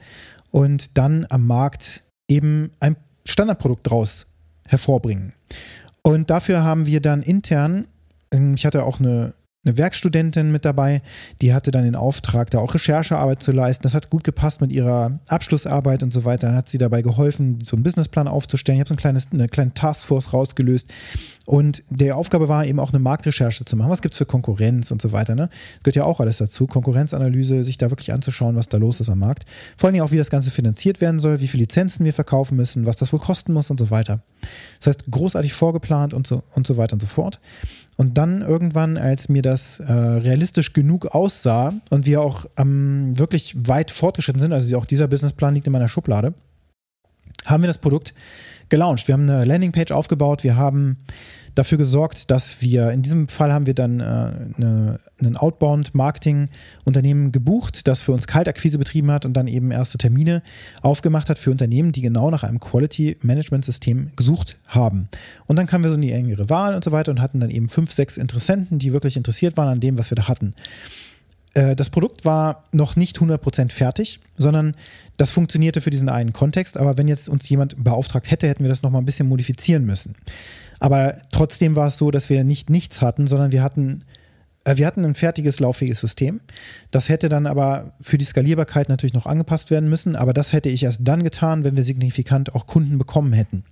und 0.51 0.97
dann 0.97 1.25
am 1.29 1.47
Markt 1.47 2.03
eben 2.27 2.71
ein 2.79 2.95
Standardprodukt 3.25 3.89
draus 3.89 4.27
hervorbringen. 4.67 5.33
Und 6.03 6.29
dafür 6.29 6.63
haben 6.63 6.85
wir 6.85 7.01
dann 7.01 7.21
intern, 7.21 7.87
ähm, 8.31 8.55
ich 8.55 8.65
hatte 8.65 8.83
auch 8.83 8.99
eine 8.99 9.33
eine 9.65 9.77
Werkstudentin 9.77 10.51
mit 10.51 10.65
dabei, 10.65 11.01
die 11.41 11.53
hatte 11.53 11.71
dann 11.71 11.85
den 11.85 11.95
Auftrag, 11.95 12.51
da 12.51 12.59
auch 12.59 12.73
Recherchearbeit 12.73 13.41
zu 13.41 13.51
leisten. 13.51 13.83
Das 13.83 13.95
hat 13.95 14.09
gut 14.09 14.23
gepasst 14.23 14.59
mit 14.59 14.71
ihrer 14.71 15.19
Abschlussarbeit 15.27 16.03
und 16.03 16.11
so 16.11 16.25
weiter. 16.25 16.47
Dann 16.47 16.55
hat 16.57 16.67
sie 16.67 16.77
dabei 16.77 17.01
geholfen, 17.01 17.59
so 17.63 17.75
einen 17.75 17.83
Businessplan 17.83 18.27
aufzustellen. 18.27 18.77
Ich 18.77 18.81
habe 18.81 18.89
so 18.89 18.95
ein 18.95 18.97
kleines, 18.97 19.29
eine 19.31 19.47
kleine 19.47 19.73
Taskforce 19.73 20.33
rausgelöst. 20.33 20.91
Und 21.45 21.83
der 21.89 22.15
Aufgabe 22.15 22.47
war 22.47 22.65
eben 22.65 22.79
auch 22.79 22.91
eine 22.91 22.99
Marktrecherche 22.99 23.65
zu 23.65 23.75
machen. 23.75 23.91
Was 23.91 24.01
gibt 24.01 24.13
es 24.13 24.17
für 24.17 24.25
Konkurrenz 24.25 24.91
und 24.91 25.01
so 25.01 25.11
weiter. 25.11 25.35
Ne? 25.35 25.49
Das 25.49 25.83
gehört 25.83 25.95
ja 25.97 26.03
auch 26.05 26.19
alles 26.21 26.37
dazu. 26.37 26.67
Konkurrenzanalyse, 26.67 27.63
sich 27.63 27.77
da 27.77 27.89
wirklich 27.89 28.13
anzuschauen, 28.13 28.55
was 28.55 28.69
da 28.69 28.77
los 28.77 29.01
ist 29.01 29.09
am 29.09 29.19
Markt. 29.19 29.45
Vor 29.77 29.89
allem 29.89 30.01
auch, 30.01 30.11
wie 30.11 30.17
das 30.17 30.29
Ganze 30.29 30.51
finanziert 30.51 31.01
werden 31.01 31.19
soll, 31.19 31.41
wie 31.41 31.47
viele 31.47 31.61
Lizenzen 31.63 32.05
wir 32.05 32.13
verkaufen 32.13 32.55
müssen, 32.55 32.85
was 32.85 32.95
das 32.95 33.11
wohl 33.11 33.19
kosten 33.19 33.51
muss 33.51 33.69
und 33.69 33.77
so 33.77 33.89
weiter. 33.89 34.21
Das 34.79 34.87
heißt, 34.87 35.11
großartig 35.11 35.53
vorgeplant 35.53 36.13
und 36.13 36.25
so, 36.25 36.43
und 36.55 36.65
so 36.65 36.77
weiter 36.77 36.93
und 36.93 37.01
so 37.01 37.07
fort. 37.07 37.41
Und 37.97 38.17
dann 38.17 38.41
irgendwann, 38.41 38.97
als 38.97 39.27
mir 39.27 39.41
das 39.41 39.79
äh, 39.79 39.91
realistisch 39.91 40.73
genug 40.73 41.07
aussah 41.07 41.73
und 41.89 42.05
wir 42.05 42.21
auch 42.21 42.45
ähm, 42.57 43.17
wirklich 43.17 43.55
weit 43.67 43.91
fortgeschritten 43.91 44.39
sind, 44.39 44.53
also 44.53 44.77
auch 44.77 44.85
dieser 44.85 45.07
Businessplan 45.07 45.53
liegt 45.53 45.67
in 45.67 45.73
meiner 45.73 45.89
Schublade, 45.89 46.33
haben 47.45 47.63
wir 47.63 47.67
das 47.67 47.77
Produkt 47.77 48.13
gelauncht. 48.69 49.07
Wir 49.07 49.13
haben 49.13 49.29
eine 49.29 49.45
Landingpage 49.45 49.91
aufgebaut, 49.91 50.43
wir 50.43 50.55
haben 50.55 50.97
dafür 51.55 51.77
gesorgt, 51.77 52.31
dass 52.31 52.61
wir, 52.61 52.91
in 52.91 53.01
diesem 53.01 53.27
Fall 53.27 53.53
haben 53.53 53.65
wir 53.65 53.73
dann 53.73 53.99
äh, 53.99 54.03
eine, 54.03 54.99
ein 55.21 55.37
Outbound-Marketing-Unternehmen 55.37 57.31
gebucht, 57.31 57.87
das 57.87 58.01
für 58.01 58.11
uns 58.11 58.27
Kaltakquise 58.27 58.77
betrieben 58.77 59.11
hat 59.11 59.25
und 59.25 59.33
dann 59.33 59.47
eben 59.47 59.71
erste 59.71 59.97
Termine 59.97 60.41
aufgemacht 60.81 61.29
hat 61.29 61.37
für 61.37 61.51
Unternehmen, 61.51 61.91
die 61.91 62.01
genau 62.01 62.31
nach 62.31 62.43
einem 62.43 62.59
Quality-Management-System 62.59 64.11
gesucht 64.15 64.57
haben. 64.67 65.09
Und 65.45 65.57
dann 65.57 65.67
kamen 65.67 65.83
wir 65.83 65.89
so 65.89 65.95
in 65.95 66.01
die 66.01 66.11
engere 66.11 66.49
Wahl 66.49 66.73
und 66.75 66.83
so 66.83 66.91
weiter 66.91 67.11
und 67.11 67.21
hatten 67.21 67.39
dann 67.39 67.49
eben 67.49 67.69
fünf, 67.69 67.91
sechs 67.91 68.17
Interessenten, 68.17 68.79
die 68.79 68.93
wirklich 68.93 69.15
interessiert 69.17 69.55
waren 69.57 69.67
an 69.67 69.79
dem, 69.79 69.97
was 69.97 70.09
wir 70.09 70.15
da 70.15 70.27
hatten. 70.27 70.53
äh, 71.53 71.75
das 71.75 71.89
Produkt 71.91 72.25
war 72.25 72.63
noch 72.71 72.95
nicht 72.95 73.19
100% 73.19 73.71
fertig, 73.71 74.19
sondern 74.37 74.75
das 75.17 75.31
funktionierte 75.31 75.81
für 75.81 75.89
diesen 75.89 76.09
einen 76.09 76.33
Kontext. 76.33 76.77
Aber 76.77 76.97
wenn 76.97 77.07
jetzt 77.07 77.29
uns 77.29 77.47
jemand 77.49 77.81
beauftragt 77.83 78.29
hätte, 78.29 78.47
hätten 78.47 78.63
wir 78.63 78.69
das 78.69 78.83
nochmal 78.83 79.01
ein 79.01 79.05
bisschen 79.05 79.27
modifizieren 79.27 79.85
müssen. 79.85 80.15
Aber 80.79 81.15
trotzdem 81.31 81.75
war 81.75 81.87
es 81.87 81.97
so, 81.97 82.11
dass 82.11 82.29
wir 82.29 82.43
nicht 82.43 82.69
nichts 82.69 83.01
hatten, 83.01 83.27
sondern 83.27 83.51
wir 83.51 83.63
hatten 83.63 84.03
äh, 84.65 84.77
wir 84.77 84.87
hatten 84.87 85.05
ein 85.05 85.15
fertiges, 85.15 85.59
lauffähiges 85.59 85.99
System. 85.99 86.41
Das 86.91 87.09
hätte 87.09 87.29
dann 87.29 87.47
aber 87.47 87.93
für 88.01 88.17
die 88.17 88.25
Skalierbarkeit 88.25 88.89
natürlich 88.89 89.13
noch 89.13 89.25
angepasst 89.25 89.71
werden 89.71 89.89
müssen, 89.89 90.15
aber 90.15 90.33
das 90.33 90.53
hätte 90.53 90.69
ich 90.69 90.83
erst 90.83 91.01
dann 91.03 91.23
getan, 91.23 91.63
wenn 91.63 91.75
wir 91.75 91.83
signifikant 91.83 92.55
auch 92.55 92.67
Kunden 92.67 92.97
bekommen 92.97 93.33
hätten. 93.33 93.63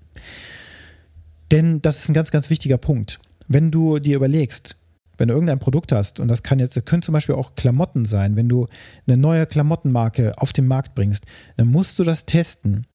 Denn 1.51 1.81
das 1.81 1.97
ist 1.97 2.09
ein 2.09 2.13
ganz, 2.13 2.31
ganz 2.31 2.49
wichtiger 2.49 2.77
Punkt. 2.77 3.19
Wenn 3.47 3.71
du 3.71 3.99
dir 3.99 4.15
überlegst, 4.15 4.77
wenn 5.21 5.27
du 5.27 5.35
irgendein 5.35 5.59
Produkt 5.59 5.91
hast, 5.91 6.19
und 6.19 6.29
das 6.29 6.41
kann 6.41 6.57
jetzt, 6.57 6.75
das 6.75 6.83
können 6.83 7.03
zum 7.03 7.13
Beispiel 7.13 7.35
auch 7.35 7.53
Klamotten 7.53 8.05
sein, 8.05 8.35
wenn 8.35 8.49
du 8.49 8.67
eine 9.05 9.17
neue 9.17 9.45
Klamottenmarke 9.45 10.33
auf 10.37 10.51
den 10.51 10.65
Markt 10.65 10.95
bringst, 10.95 11.25
dann 11.57 11.67
musst 11.67 11.99
du 11.99 12.03
das 12.03 12.25
testen. 12.25 12.87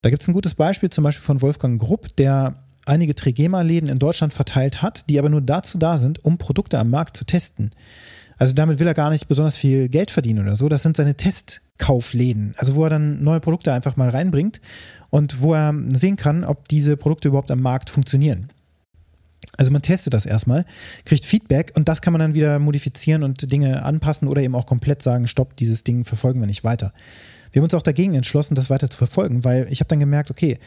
Da 0.00 0.10
gibt 0.10 0.22
es 0.22 0.28
ein 0.28 0.32
gutes 0.32 0.54
Beispiel 0.54 0.90
zum 0.90 1.02
Beispiel 1.02 1.24
von 1.24 1.42
Wolfgang 1.42 1.80
Grupp, 1.80 2.14
der 2.18 2.62
einige 2.84 3.16
Trigema-Läden 3.16 3.88
in 3.88 3.98
Deutschland 3.98 4.32
verteilt 4.32 4.80
hat, 4.80 5.10
die 5.10 5.18
aber 5.18 5.28
nur 5.28 5.40
dazu 5.40 5.76
da 5.76 5.98
sind, 5.98 6.24
um 6.24 6.38
Produkte 6.38 6.78
am 6.78 6.88
Markt 6.88 7.16
zu 7.16 7.24
testen. 7.24 7.72
Also 8.38 8.54
damit 8.54 8.78
will 8.78 8.86
er 8.86 8.94
gar 8.94 9.10
nicht 9.10 9.26
besonders 9.26 9.56
viel 9.56 9.88
Geld 9.88 10.12
verdienen 10.12 10.44
oder 10.46 10.54
so. 10.54 10.68
Das 10.68 10.84
sind 10.84 10.96
seine 10.96 11.16
Testkaufläden, 11.16 12.54
also 12.58 12.76
wo 12.76 12.84
er 12.84 12.90
dann 12.90 13.24
neue 13.24 13.40
Produkte 13.40 13.72
einfach 13.72 13.96
mal 13.96 14.10
reinbringt 14.10 14.60
und 15.10 15.40
wo 15.40 15.54
er 15.54 15.74
sehen 15.88 16.14
kann, 16.14 16.44
ob 16.44 16.68
diese 16.68 16.96
Produkte 16.96 17.26
überhaupt 17.26 17.50
am 17.50 17.60
Markt 17.60 17.90
funktionieren. 17.90 18.50
Also 19.56 19.72
man 19.72 19.82
testet 19.82 20.14
das 20.14 20.26
erstmal, 20.26 20.64
kriegt 21.04 21.24
Feedback 21.24 21.72
und 21.74 21.88
das 21.88 22.02
kann 22.02 22.12
man 22.12 22.20
dann 22.20 22.34
wieder 22.34 22.58
modifizieren 22.58 23.22
und 23.22 23.50
Dinge 23.50 23.84
anpassen 23.84 24.28
oder 24.28 24.42
eben 24.42 24.54
auch 24.54 24.66
komplett 24.66 25.02
sagen, 25.02 25.26
stopp, 25.26 25.56
dieses 25.56 25.84
Ding 25.84 26.04
verfolgen 26.04 26.40
wir 26.40 26.46
nicht 26.46 26.64
weiter. 26.64 26.92
Wir 27.52 27.60
haben 27.60 27.64
uns 27.64 27.74
auch 27.74 27.82
dagegen 27.82 28.14
entschlossen, 28.14 28.54
das 28.54 28.68
weiter 28.68 28.90
zu 28.90 28.98
verfolgen, 28.98 29.44
weil 29.44 29.66
ich 29.70 29.80
habe 29.80 29.88
dann 29.88 30.00
gemerkt, 30.00 30.30
okay, 30.30 30.58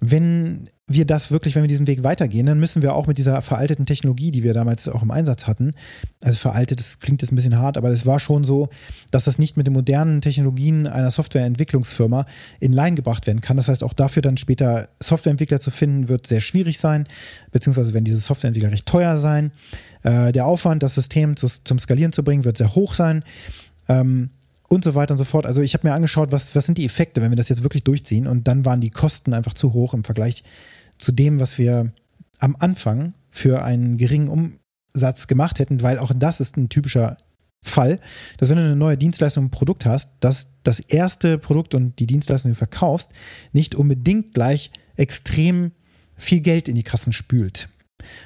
wenn 0.00 0.68
wir 0.86 1.06
das 1.06 1.30
wirklich, 1.30 1.54
wenn 1.54 1.62
wir 1.62 1.68
diesen 1.68 1.86
Weg 1.86 2.02
weitergehen, 2.02 2.44
dann 2.44 2.60
müssen 2.60 2.82
wir 2.82 2.94
auch 2.94 3.06
mit 3.06 3.16
dieser 3.16 3.40
veralteten 3.40 3.86
Technologie, 3.86 4.30
die 4.30 4.42
wir 4.42 4.52
damals 4.52 4.86
auch 4.86 5.02
im 5.02 5.10
Einsatz 5.10 5.46
hatten, 5.46 5.70
also 6.22 6.36
veraltet, 6.36 6.80
das 6.80 7.00
klingt 7.00 7.22
jetzt 7.22 7.32
ein 7.32 7.36
bisschen 7.36 7.58
hart, 7.58 7.78
aber 7.78 7.88
es 7.88 8.04
war 8.04 8.20
schon 8.20 8.44
so, 8.44 8.68
dass 9.10 9.24
das 9.24 9.38
nicht 9.38 9.56
mit 9.56 9.66
den 9.66 9.72
modernen 9.72 10.20
Technologien 10.20 10.86
einer 10.86 11.10
Softwareentwicklungsfirma 11.10 12.26
in 12.60 12.72
Line 12.72 12.96
gebracht 12.96 13.26
werden 13.26 13.40
kann. 13.40 13.56
Das 13.56 13.68
heißt, 13.68 13.82
auch 13.82 13.94
dafür 13.94 14.20
dann 14.20 14.36
später 14.36 14.90
Softwareentwickler 15.00 15.58
zu 15.58 15.70
finden, 15.70 16.08
wird 16.08 16.26
sehr 16.26 16.42
schwierig 16.42 16.78
sein, 16.78 17.06
beziehungsweise 17.50 17.94
wenn 17.94 18.04
diese 18.04 18.18
Softwareentwickler 18.18 18.72
recht 18.72 18.86
teuer 18.86 19.16
sein. 19.16 19.52
Äh, 20.02 20.32
der 20.32 20.44
Aufwand, 20.44 20.82
das 20.82 20.94
System 20.94 21.36
zu, 21.36 21.46
zum 21.64 21.78
Skalieren 21.78 22.12
zu 22.12 22.22
bringen, 22.22 22.44
wird 22.44 22.58
sehr 22.58 22.74
hoch 22.74 22.92
sein. 22.92 23.24
Ähm, 23.88 24.30
und 24.68 24.84
so 24.84 24.94
weiter 24.94 25.12
und 25.12 25.18
so 25.18 25.24
fort. 25.24 25.46
Also 25.46 25.62
ich 25.62 25.74
habe 25.74 25.86
mir 25.86 25.94
angeschaut, 25.94 26.32
was, 26.32 26.54
was 26.54 26.66
sind 26.66 26.78
die 26.78 26.84
Effekte, 26.84 27.20
wenn 27.22 27.30
wir 27.30 27.36
das 27.36 27.48
jetzt 27.48 27.62
wirklich 27.62 27.84
durchziehen 27.84 28.26
und 28.26 28.48
dann 28.48 28.64
waren 28.64 28.80
die 28.80 28.90
Kosten 28.90 29.32
einfach 29.32 29.54
zu 29.54 29.72
hoch 29.72 29.94
im 29.94 30.04
Vergleich 30.04 30.42
zu 30.98 31.12
dem, 31.12 31.40
was 31.40 31.58
wir 31.58 31.92
am 32.38 32.56
Anfang 32.58 33.14
für 33.30 33.64
einen 33.64 33.96
geringen 33.96 34.28
Umsatz 34.28 35.26
gemacht 35.26 35.58
hätten, 35.58 35.82
weil 35.82 35.98
auch 35.98 36.12
das 36.14 36.40
ist 36.40 36.56
ein 36.56 36.68
typischer 36.68 37.16
Fall, 37.62 37.98
dass 38.36 38.50
wenn 38.50 38.58
du 38.58 38.64
eine 38.64 38.76
neue 38.76 38.98
Dienstleistung, 38.98 39.46
ein 39.46 39.50
Produkt 39.50 39.86
hast, 39.86 40.10
dass 40.20 40.48
das 40.62 40.80
erste 40.80 41.38
Produkt 41.38 41.74
und 41.74 41.98
die 41.98 42.06
Dienstleistung, 42.06 42.50
die 42.50 42.54
du 42.54 42.58
verkaufst, 42.58 43.08
nicht 43.52 43.74
unbedingt 43.74 44.34
gleich 44.34 44.70
extrem 44.96 45.72
viel 46.16 46.40
Geld 46.40 46.68
in 46.68 46.74
die 46.74 46.82
Kassen 46.82 47.12
spült. 47.12 47.68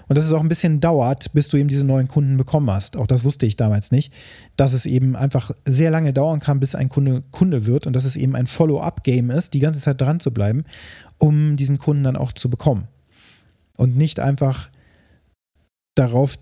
Und 0.07 0.17
dass 0.17 0.25
es 0.25 0.33
auch 0.33 0.41
ein 0.41 0.49
bisschen 0.49 0.81
dauert, 0.81 1.33
bis 1.33 1.49
du 1.49 1.57
eben 1.57 1.69
diese 1.69 1.87
neuen 1.87 2.09
Kunden 2.09 2.37
bekommen 2.37 2.71
hast. 2.71 2.97
Auch 2.97 3.07
das 3.07 3.25
wusste 3.25 3.47
ich 3.47 3.57
damals 3.57 3.91
nicht, 3.91 4.13
dass 4.57 4.73
es 4.73 4.87
eben 4.87 5.17
einfach 5.17 5.51
sehr 5.65 5.91
lange 5.91 6.13
dauern 6.13 6.41
kann, 6.41 6.61
bis 6.61 6.75
ein 6.75 6.89
Kunde 6.89 7.23
Kunde 7.31 7.67
wird 7.67 7.87
und 7.87 7.95
dass 7.95 8.05
es 8.05 8.17
eben 8.17 8.37
ein 8.37 8.47
Follow-up-Game 8.47 9.31
ist, 9.31 9.55
die 9.55 9.61
ganze 9.61 9.81
Zeit 9.81 10.01
dran 10.01 10.21
zu 10.21 10.33
bleiben, 10.33 10.65
um 11.19 11.57
diesen 11.57 11.79
Kunden 11.79 12.05
dann 12.05 12.17
auch 12.17 12.33
zu 12.33 12.51
bekommen. 12.51 12.89
Und 13.77 13.97
nicht 13.97 14.21
einfach 14.21 14.71
darauf 15.95 16.37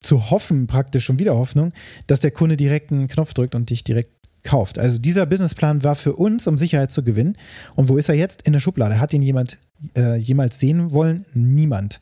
zu 0.00 0.30
hoffen, 0.30 0.66
praktisch 0.66 1.04
schon 1.04 1.18
wieder 1.18 1.36
Hoffnung, 1.36 1.72
dass 2.06 2.20
der 2.20 2.30
Kunde 2.30 2.56
direkt 2.56 2.92
einen 2.92 3.08
Knopf 3.08 3.34
drückt 3.34 3.54
und 3.54 3.70
dich 3.70 3.84
direkt 3.84 4.12
kauft. 4.46 4.78
Also 4.78 4.98
dieser 4.98 5.26
Businessplan 5.26 5.82
war 5.82 5.96
für 5.96 6.14
uns, 6.14 6.46
um 6.46 6.56
Sicherheit 6.56 6.92
zu 6.92 7.02
gewinnen. 7.02 7.36
Und 7.74 7.88
wo 7.88 7.96
ist 7.96 8.08
er 8.08 8.14
jetzt? 8.14 8.42
In 8.42 8.52
der 8.52 8.60
Schublade. 8.60 9.00
Hat 9.00 9.12
ihn 9.12 9.22
jemand 9.22 9.58
äh, 9.96 10.16
jemals 10.16 10.58
sehen 10.58 10.92
wollen? 10.92 11.26
Niemand 11.34 12.00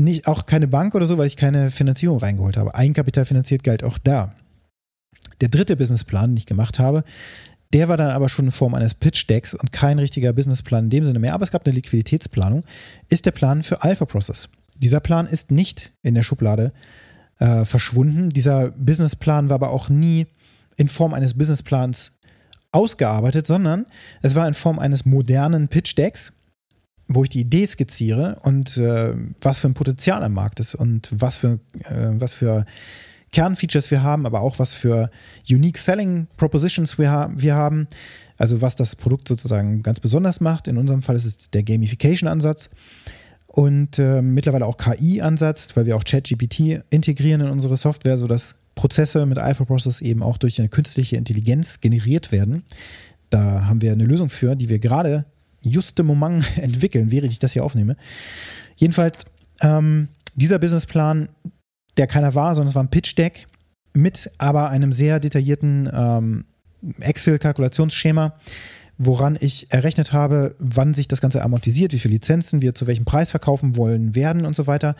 nicht, 0.00 0.26
auch 0.26 0.46
keine 0.46 0.66
Bank 0.66 0.94
oder 0.94 1.06
so, 1.06 1.18
weil 1.18 1.26
ich 1.26 1.36
keine 1.36 1.70
Finanzierung 1.70 2.18
reingeholt 2.18 2.56
habe. 2.56 2.74
Eigenkapital 2.74 3.24
finanziert 3.24 3.62
galt 3.62 3.84
auch 3.84 3.98
da. 3.98 4.34
Der 5.40 5.48
dritte 5.48 5.76
Businessplan, 5.76 6.30
den 6.30 6.36
ich 6.38 6.46
gemacht 6.46 6.78
habe, 6.78 7.04
der 7.72 7.88
war 7.88 7.96
dann 7.96 8.10
aber 8.10 8.28
schon 8.28 8.46
in 8.46 8.50
Form 8.50 8.74
eines 8.74 8.94
Pitch-Decks 8.94 9.54
und 9.54 9.72
kein 9.72 9.98
richtiger 9.98 10.32
Businessplan 10.32 10.84
in 10.84 10.90
dem 10.90 11.04
Sinne 11.04 11.20
mehr, 11.20 11.34
aber 11.34 11.44
es 11.44 11.52
gab 11.52 11.64
eine 11.64 11.74
Liquiditätsplanung, 11.74 12.64
ist 13.08 13.26
der 13.26 13.30
Plan 13.30 13.62
für 13.62 13.82
Alpha 13.82 14.04
Process. 14.06 14.48
Dieser 14.76 15.00
Plan 15.00 15.26
ist 15.26 15.50
nicht 15.50 15.92
in 16.02 16.14
der 16.14 16.22
Schublade 16.22 16.72
äh, 17.38 17.64
verschwunden. 17.64 18.30
Dieser 18.30 18.70
Businessplan 18.70 19.50
war 19.50 19.54
aber 19.54 19.70
auch 19.70 19.88
nie 19.88 20.26
in 20.76 20.88
Form 20.88 21.14
eines 21.14 21.34
Businessplans 21.34 22.12
ausgearbeitet, 22.72 23.46
sondern 23.46 23.86
es 24.22 24.34
war 24.34 24.48
in 24.48 24.54
Form 24.54 24.78
eines 24.78 25.04
modernen 25.04 25.68
Pitch-Decks, 25.68 26.32
wo 27.12 27.24
ich 27.24 27.28
die 27.28 27.40
Idee 27.40 27.66
skizziere 27.66 28.36
und 28.42 28.76
äh, 28.76 29.14
was 29.40 29.58
für 29.58 29.68
ein 29.68 29.74
Potenzial 29.74 30.22
am 30.22 30.32
Markt 30.32 30.60
ist 30.60 30.76
und 30.76 31.08
was 31.10 31.34
für, 31.34 31.58
äh, 31.84 32.10
was 32.12 32.34
für 32.34 32.64
Kernfeatures 33.32 33.90
wir 33.90 34.04
haben, 34.04 34.26
aber 34.26 34.40
auch 34.40 34.60
was 34.60 34.74
für 34.74 35.10
Unique 35.48 35.78
Selling 35.78 36.28
Propositions 36.36 36.98
wir, 36.98 37.10
ha 37.10 37.32
wir 37.34 37.56
haben. 37.56 37.88
Also 38.38 38.60
was 38.62 38.76
das 38.76 38.94
Produkt 38.94 39.26
sozusagen 39.26 39.82
ganz 39.82 39.98
besonders 39.98 40.40
macht. 40.40 40.68
In 40.68 40.78
unserem 40.78 41.02
Fall 41.02 41.16
ist 41.16 41.24
es 41.24 41.50
der 41.50 41.64
Gamification-Ansatz 41.64 42.70
und 43.48 43.98
äh, 43.98 44.22
mittlerweile 44.22 44.66
auch 44.66 44.76
KI-Ansatz, 44.76 45.76
weil 45.76 45.86
wir 45.86 45.96
auch 45.96 46.04
ChatGPT 46.04 46.82
integrieren 46.90 47.40
in 47.40 47.48
unsere 47.48 47.76
Software, 47.76 48.18
sodass 48.18 48.54
Prozesse 48.76 49.26
mit 49.26 49.38
Alpha 49.38 49.64
Process 49.64 50.00
eben 50.00 50.22
auch 50.22 50.38
durch 50.38 50.60
eine 50.60 50.68
künstliche 50.68 51.16
Intelligenz 51.16 51.80
generiert 51.80 52.30
werden. 52.30 52.62
Da 53.30 53.66
haben 53.66 53.82
wir 53.82 53.92
eine 53.92 54.04
Lösung 54.04 54.28
für, 54.28 54.54
die 54.54 54.68
wir 54.68 54.78
gerade 54.78 55.24
juste 55.62 56.02
Moment 56.02 56.44
entwickeln, 56.56 57.10
während 57.10 57.32
ich 57.32 57.38
das 57.38 57.52
hier 57.52 57.64
aufnehme. 57.64 57.96
Jedenfalls, 58.76 59.24
ähm, 59.60 60.08
dieser 60.34 60.58
Businessplan, 60.58 61.28
der 61.96 62.06
keiner 62.06 62.34
war, 62.34 62.54
sondern 62.54 62.68
es 62.68 62.74
war 62.74 62.82
ein 62.82 62.90
Pitch-Deck 62.90 63.46
mit 63.92 64.30
aber 64.38 64.70
einem 64.70 64.92
sehr 64.92 65.20
detaillierten 65.20 65.90
ähm, 65.92 66.44
Excel-Kalkulationsschema, 67.00 68.34
woran 68.98 69.36
ich 69.40 69.72
errechnet 69.72 70.12
habe, 70.12 70.54
wann 70.58 70.94
sich 70.94 71.08
das 71.08 71.20
Ganze 71.20 71.42
amortisiert, 71.42 71.92
wie 71.92 71.98
viele 71.98 72.14
Lizenzen 72.14 72.62
wir 72.62 72.74
zu 72.74 72.86
welchem 72.86 73.04
Preis 73.04 73.30
verkaufen 73.30 73.76
wollen 73.76 74.14
werden 74.14 74.44
und 74.44 74.54
so 74.54 74.66
weiter. 74.66 74.94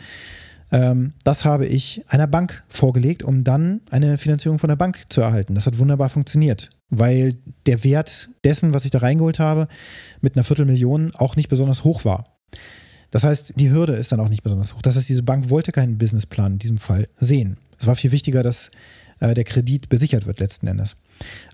Ähm, 0.71 1.13
das 1.23 1.43
habe 1.43 1.65
ich 1.65 2.03
einer 2.07 2.27
Bank 2.27 2.63
vorgelegt, 2.69 3.23
um 3.23 3.43
dann 3.43 3.81
eine 3.89 4.17
Finanzierung 4.17 4.57
von 4.57 4.69
der 4.69 4.75
Bank 4.75 5.05
zu 5.09 5.21
erhalten. 5.21 5.55
Das 5.55 5.65
hat 5.65 5.79
wunderbar 5.79 6.09
funktioniert, 6.09 6.69
weil 6.89 7.35
der 7.65 7.83
Wert 7.83 8.29
dessen, 8.43 8.73
was 8.73 8.85
ich 8.85 8.91
da 8.91 8.99
reingeholt 8.99 9.39
habe, 9.39 9.67
mit 10.21 10.35
einer 10.35 10.43
Viertelmillion 10.43 11.13
auch 11.15 11.35
nicht 11.35 11.49
besonders 11.49 11.83
hoch 11.83 12.05
war. 12.05 12.25
Das 13.11 13.25
heißt, 13.25 13.53
die 13.57 13.69
Hürde 13.69 13.93
ist 13.93 14.13
dann 14.13 14.21
auch 14.21 14.29
nicht 14.29 14.43
besonders 14.43 14.73
hoch. 14.73 14.81
Das 14.81 14.95
heißt, 14.95 15.09
diese 15.09 15.23
Bank 15.23 15.49
wollte 15.49 15.73
keinen 15.73 15.97
Businessplan 15.97 16.53
in 16.53 16.59
diesem 16.59 16.77
Fall 16.77 17.09
sehen. 17.19 17.57
Es 17.77 17.85
war 17.85 17.95
viel 17.95 18.11
wichtiger, 18.11 18.41
dass 18.41 18.71
äh, 19.19 19.33
der 19.33 19.43
Kredit 19.43 19.89
besichert 19.89 20.25
wird 20.25 20.39
letzten 20.39 20.67
Endes. 20.67 20.95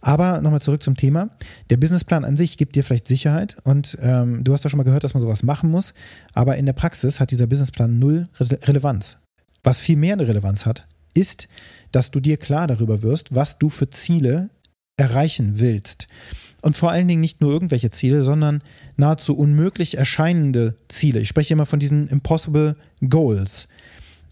Aber 0.01 0.41
nochmal 0.41 0.61
zurück 0.61 0.83
zum 0.83 0.95
Thema. 0.95 1.29
Der 1.69 1.77
Businessplan 1.77 2.25
an 2.25 2.37
sich 2.37 2.57
gibt 2.57 2.75
dir 2.75 2.83
vielleicht 2.83 3.07
Sicherheit 3.07 3.57
und 3.63 3.97
ähm, 4.01 4.43
du 4.43 4.53
hast 4.53 4.63
ja 4.63 4.69
schon 4.69 4.77
mal 4.77 4.83
gehört, 4.83 5.03
dass 5.03 5.13
man 5.13 5.21
sowas 5.21 5.43
machen 5.43 5.69
muss. 5.69 5.93
Aber 6.33 6.57
in 6.57 6.65
der 6.65 6.73
Praxis 6.73 7.19
hat 7.19 7.31
dieser 7.31 7.47
Businessplan 7.47 7.99
null 7.99 8.27
Re 8.39 8.59
Relevanz. 8.63 9.17
Was 9.63 9.79
viel 9.79 9.97
mehr 9.97 10.13
eine 10.13 10.27
Relevanz 10.27 10.65
hat, 10.65 10.87
ist, 11.13 11.47
dass 11.91 12.11
du 12.11 12.19
dir 12.19 12.37
klar 12.37 12.67
darüber 12.67 13.01
wirst, 13.01 13.33
was 13.33 13.57
du 13.57 13.69
für 13.69 13.89
Ziele 13.89 14.49
erreichen 14.97 15.59
willst. 15.59 16.07
Und 16.61 16.75
vor 16.75 16.91
allen 16.91 17.07
Dingen 17.07 17.21
nicht 17.21 17.39
nur 17.39 17.51
irgendwelche 17.51 17.91
Ziele, 17.91 18.23
sondern 18.23 18.63
nahezu 18.95 19.37
unmöglich 19.37 19.97
erscheinende 19.97 20.75
Ziele. 20.87 21.19
Ich 21.19 21.27
spreche 21.27 21.53
immer 21.53 21.65
von 21.65 21.79
diesen 21.79 22.07
Impossible 22.07 22.75
Goals 23.07 23.67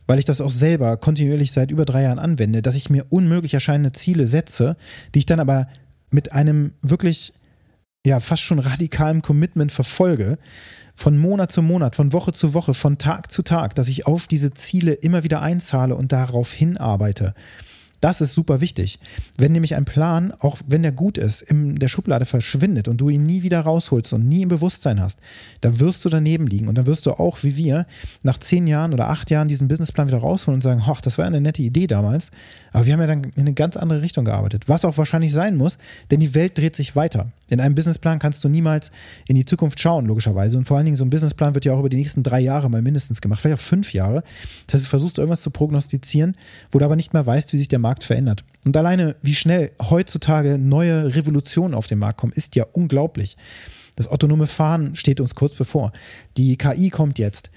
weil 0.08 0.20
ich 0.20 0.26
das 0.26 0.42
auch 0.42 0.52
selber 0.52 0.98
kontinuierlich 0.98 1.52
seit 1.52 1.72
über 1.72 1.86
drei 1.86 2.04
Jahren 2.04 2.20
anwende, 2.20 2.62
dass 2.62 2.76
ich 2.76 2.90
mir 2.90 3.06
unmöglich 3.10 3.54
erscheinende 3.54 3.92
Ziele 3.92 4.28
setze, 4.28 4.76
die 5.14 5.20
ich 5.20 5.26
dann 5.26 5.40
aber 5.40 5.68
mit 6.12 6.32
einem 6.32 6.74
wirklich, 6.82 7.34
ja, 8.06 8.20
fast 8.20 8.44
schon 8.44 8.60
radikalen 8.60 9.22
Commitment 9.22 9.72
verfolge, 9.72 10.38
von 10.94 11.18
Monat 11.18 11.52
zu 11.52 11.62
Monat, 11.62 11.96
von 11.96 12.14
Woche 12.14 12.32
zu 12.32 12.54
Woche, 12.54 12.74
von 12.74 12.98
Tag 12.98 13.32
zu 13.32 13.42
Tag, 13.42 13.76
dass 13.76 13.90
ich 13.90 14.08
auf 14.08 14.28
diese 14.28 14.54
Ziele 14.54 14.94
immer 14.94 15.24
wieder 15.24 15.42
einzahle 15.42 15.96
und 15.96 16.12
darauf 16.12 16.54
hinarbeite. 16.54 17.34
Das 18.06 18.22
ist 18.22 18.36
super 18.36 18.62
wichtig. 18.62 19.00
Wenn 19.36 19.54
nämlich 19.54 19.74
ein 19.74 19.86
Plan, 19.86 20.32
auch 20.38 20.60
wenn 20.68 20.84
der 20.84 20.92
gut 20.92 21.18
ist, 21.18 21.42
in 21.42 21.78
der 21.78 21.88
Schublade 21.88 22.28
verschwindet 22.28 22.88
und 22.88 22.98
du 22.98 23.10
ihn 23.10 23.24
nie 23.24 23.42
wieder 23.42 23.62
rausholst 23.62 24.14
und 24.14 24.28
nie 24.28 24.44
im 24.44 24.50
Bewusstsein 24.50 25.02
hast, 25.02 25.18
dann 25.62 25.80
wirst 25.80 26.06
du 26.06 26.10
daneben 26.10 26.46
liegen 26.46 26.68
und 26.68 26.78
dann 26.78 26.86
wirst 26.86 27.08
du 27.08 27.14
auch, 27.14 27.42
wie 27.42 27.58
wir, 27.58 27.88
nach 28.22 28.38
zehn 28.38 28.68
Jahren 28.68 28.94
oder 28.94 29.10
acht 29.10 29.32
Jahren 29.32 29.48
diesen 29.48 29.68
Businessplan 29.68 30.08
wieder 30.08 30.20
rausholen 30.20 30.58
und 30.58 30.62
sagen, 30.62 30.84
ach, 30.86 31.02
das 31.02 31.18
war 31.18 31.26
eine 31.26 31.42
nette 31.42 31.64
Idee 31.64 31.88
damals, 31.88 32.30
aber 32.74 32.86
wir 32.86 32.94
haben 32.94 33.02
ja 33.02 33.08
dann 33.08 33.24
in 33.24 33.32
eine 33.38 33.54
ganz 33.54 33.76
andere 33.76 34.04
Richtung 34.04 34.24
gearbeitet. 34.24 34.70
Was 34.70 34.86
auch 34.86 35.00
wahrscheinlich 35.00 35.34
sein 35.34 35.56
muss, 35.56 35.80
denn 36.12 36.20
die 36.20 36.36
Welt 36.36 36.60
dreht 36.60 36.76
sich 36.76 36.96
weiter. 36.96 37.32
In 37.48 37.60
einem 37.60 37.76
Businessplan 37.76 38.20
kannst 38.20 38.44
du 38.44 38.50
niemals 38.50 38.92
in 39.28 39.36
die 39.36 39.46
Zukunft 39.46 39.80
schauen, 39.80 40.06
logischerweise. 40.06 40.58
Und 40.58 40.66
vor 40.66 40.78
allen 40.78 40.86
Dingen, 40.86 40.98
so 40.98 41.06
ein 41.06 41.10
Businessplan 41.10 41.54
wird 41.54 41.66
ja 41.66 41.74
auch 41.74 41.80
über 41.80 41.90
die 41.90 41.98
nächsten 41.98 42.24
drei 42.24 42.40
Jahre 42.40 42.70
mal 42.70 42.82
mindestens 42.82 43.22
gemacht, 43.22 43.42
vielleicht 43.42 43.60
auch 43.60 43.66
fünf 43.66 43.94
Jahre. 43.94 44.24
Das 44.66 44.76
heißt, 44.76 44.86
du 44.86 44.90
versuchst 44.90 45.18
irgendwas 45.18 45.42
zu 45.42 45.52
prognostizieren, 45.52 46.36
wo 46.72 46.80
du 46.80 46.86
aber 46.86 46.96
nicht 46.96 47.14
mehr 47.14 47.26
weißt, 47.26 47.54
wie 47.54 47.58
sich 47.58 47.68
der 47.68 47.80
Markt 47.80 48.04
verändert. 48.04 48.44
Und 48.66 48.76
alleine, 48.76 49.16
wie 49.22 49.36
schnell 49.36 49.72
heutzutage 49.90 50.58
neue 50.58 51.16
Revolutionen 51.16 51.76
auf 51.76 51.88
den 51.88 52.00
Markt 52.00 52.20
kommen, 52.20 52.34
ist 52.34 52.56
ja 52.56 52.66
unglaublich. 52.72 53.38
Das 53.96 54.08
autonome 54.08 54.48
Fahren 54.48 54.96
steht 54.96 55.20
uns 55.20 55.36
kurz 55.36 55.56
bevor. 55.56 55.92
Die 56.38 56.58
KI 56.58 56.90
kommt 56.90 57.18
jetzt. 57.20 57.50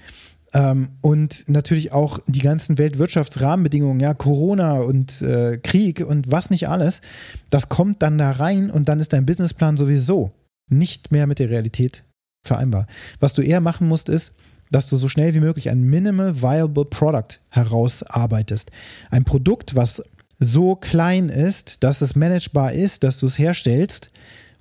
Ähm, 0.53 0.89
und 1.01 1.47
natürlich 1.47 1.91
auch 1.91 2.19
die 2.27 2.39
ganzen 2.39 2.77
Weltwirtschaftsrahmenbedingungen, 2.77 3.99
ja, 3.99 4.13
Corona 4.13 4.79
und 4.79 5.21
äh, 5.21 5.57
Krieg 5.57 6.05
und 6.05 6.31
was 6.31 6.49
nicht 6.49 6.67
alles, 6.67 7.01
das 7.49 7.69
kommt 7.69 8.01
dann 8.01 8.17
da 8.17 8.31
rein 8.31 8.71
und 8.71 8.89
dann 8.89 8.99
ist 8.99 9.13
dein 9.13 9.25
Businessplan 9.25 9.77
sowieso 9.77 10.31
nicht 10.69 11.11
mehr 11.11 11.27
mit 11.27 11.39
der 11.39 11.49
Realität 11.49 12.03
vereinbar. 12.43 12.87
Was 13.19 13.33
du 13.33 13.41
eher 13.41 13.61
machen 13.61 13.87
musst, 13.87 14.09
ist, 14.09 14.33
dass 14.71 14.87
du 14.87 14.97
so 14.97 15.07
schnell 15.07 15.33
wie 15.33 15.39
möglich 15.39 15.69
ein 15.69 15.81
Minimal 15.81 16.41
Viable 16.41 16.85
Product 16.85 17.39
herausarbeitest. 17.49 18.71
Ein 19.09 19.25
Produkt, 19.25 19.75
was 19.75 20.03
so 20.39 20.75
klein 20.75 21.29
ist, 21.29 21.83
dass 21.83 22.01
es 22.01 22.15
managebar 22.15 22.71
ist, 22.71 23.03
dass 23.03 23.17
du 23.17 23.25
es 23.25 23.37
herstellst, 23.37 24.09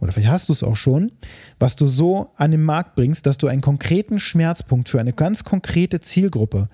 oder 0.00 0.12
vielleicht 0.12 0.30
hast 0.30 0.48
du 0.48 0.52
es 0.52 0.62
auch 0.62 0.76
schon, 0.76 1.12
was 1.58 1.76
du 1.76 1.86
so 1.86 2.30
an 2.36 2.50
den 2.50 2.62
Markt 2.62 2.94
bringst, 2.94 3.26
dass 3.26 3.38
du 3.38 3.48
einen 3.48 3.60
konkreten 3.60 4.18
Schmerzpunkt 4.18 4.88
für 4.88 5.00
eine 5.00 5.12
ganz 5.12 5.44
konkrete 5.44 6.00
Zielgruppe 6.00 6.68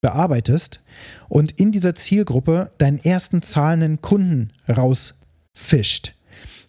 bearbeitest 0.00 0.80
und 1.28 1.52
in 1.52 1.72
dieser 1.72 1.94
Zielgruppe 1.94 2.70
deinen 2.78 2.98
ersten 2.98 3.42
zahlenden 3.42 4.00
Kunden 4.00 4.50
rausfischt. 4.68 6.14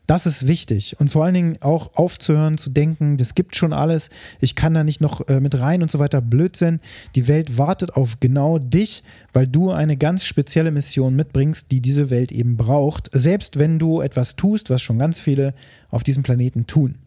Das 0.08 0.25
ist 0.25 0.48
wichtig 0.48 1.00
und 1.00 1.10
vor 1.10 1.24
allen 1.24 1.34
Dingen 1.34 1.58
auch 1.62 1.96
aufzuhören 1.96 2.58
zu 2.58 2.70
denken, 2.70 3.17
das 3.17 3.36
gibt 3.36 3.55
schon 3.55 3.72
alles, 3.72 4.10
ich 4.39 4.55
kann 4.55 4.74
da 4.74 4.84
nicht 4.84 5.00
noch 5.00 5.27
äh, 5.27 5.39
mit 5.39 5.60
rein 5.60 5.81
und 5.81 5.91
so 5.91 6.00
weiter. 6.00 6.22
Blödsinn. 6.22 6.79
Die 7.15 7.27
Welt 7.27 7.58
wartet 7.58 7.93
auf 7.93 8.20
genau 8.20 8.58
dich, 8.58 9.03
weil 9.31 9.48
du 9.48 9.72
eine 9.72 9.98
ganz 9.98 10.25
spezielle 10.25 10.72
Mission 10.72 11.15
mitbringst, 11.15 11.67
die 11.72 11.81
diese 11.81 12.10
Welt 12.10 12.31
eben 12.31 12.58
braucht. 12.58 13.10
Selbst 13.13 13.60
wenn 13.60 13.79
du 13.79 14.01
etwas 14.01 14.36
tust, 14.36 14.70
was 14.70 14.81
schon 14.81 15.00
ganz 15.00 15.20
viele 15.20 15.53
auf 15.89 16.03
diesem 16.03 16.24
Planeten 16.24 16.67
tun. 16.67 16.98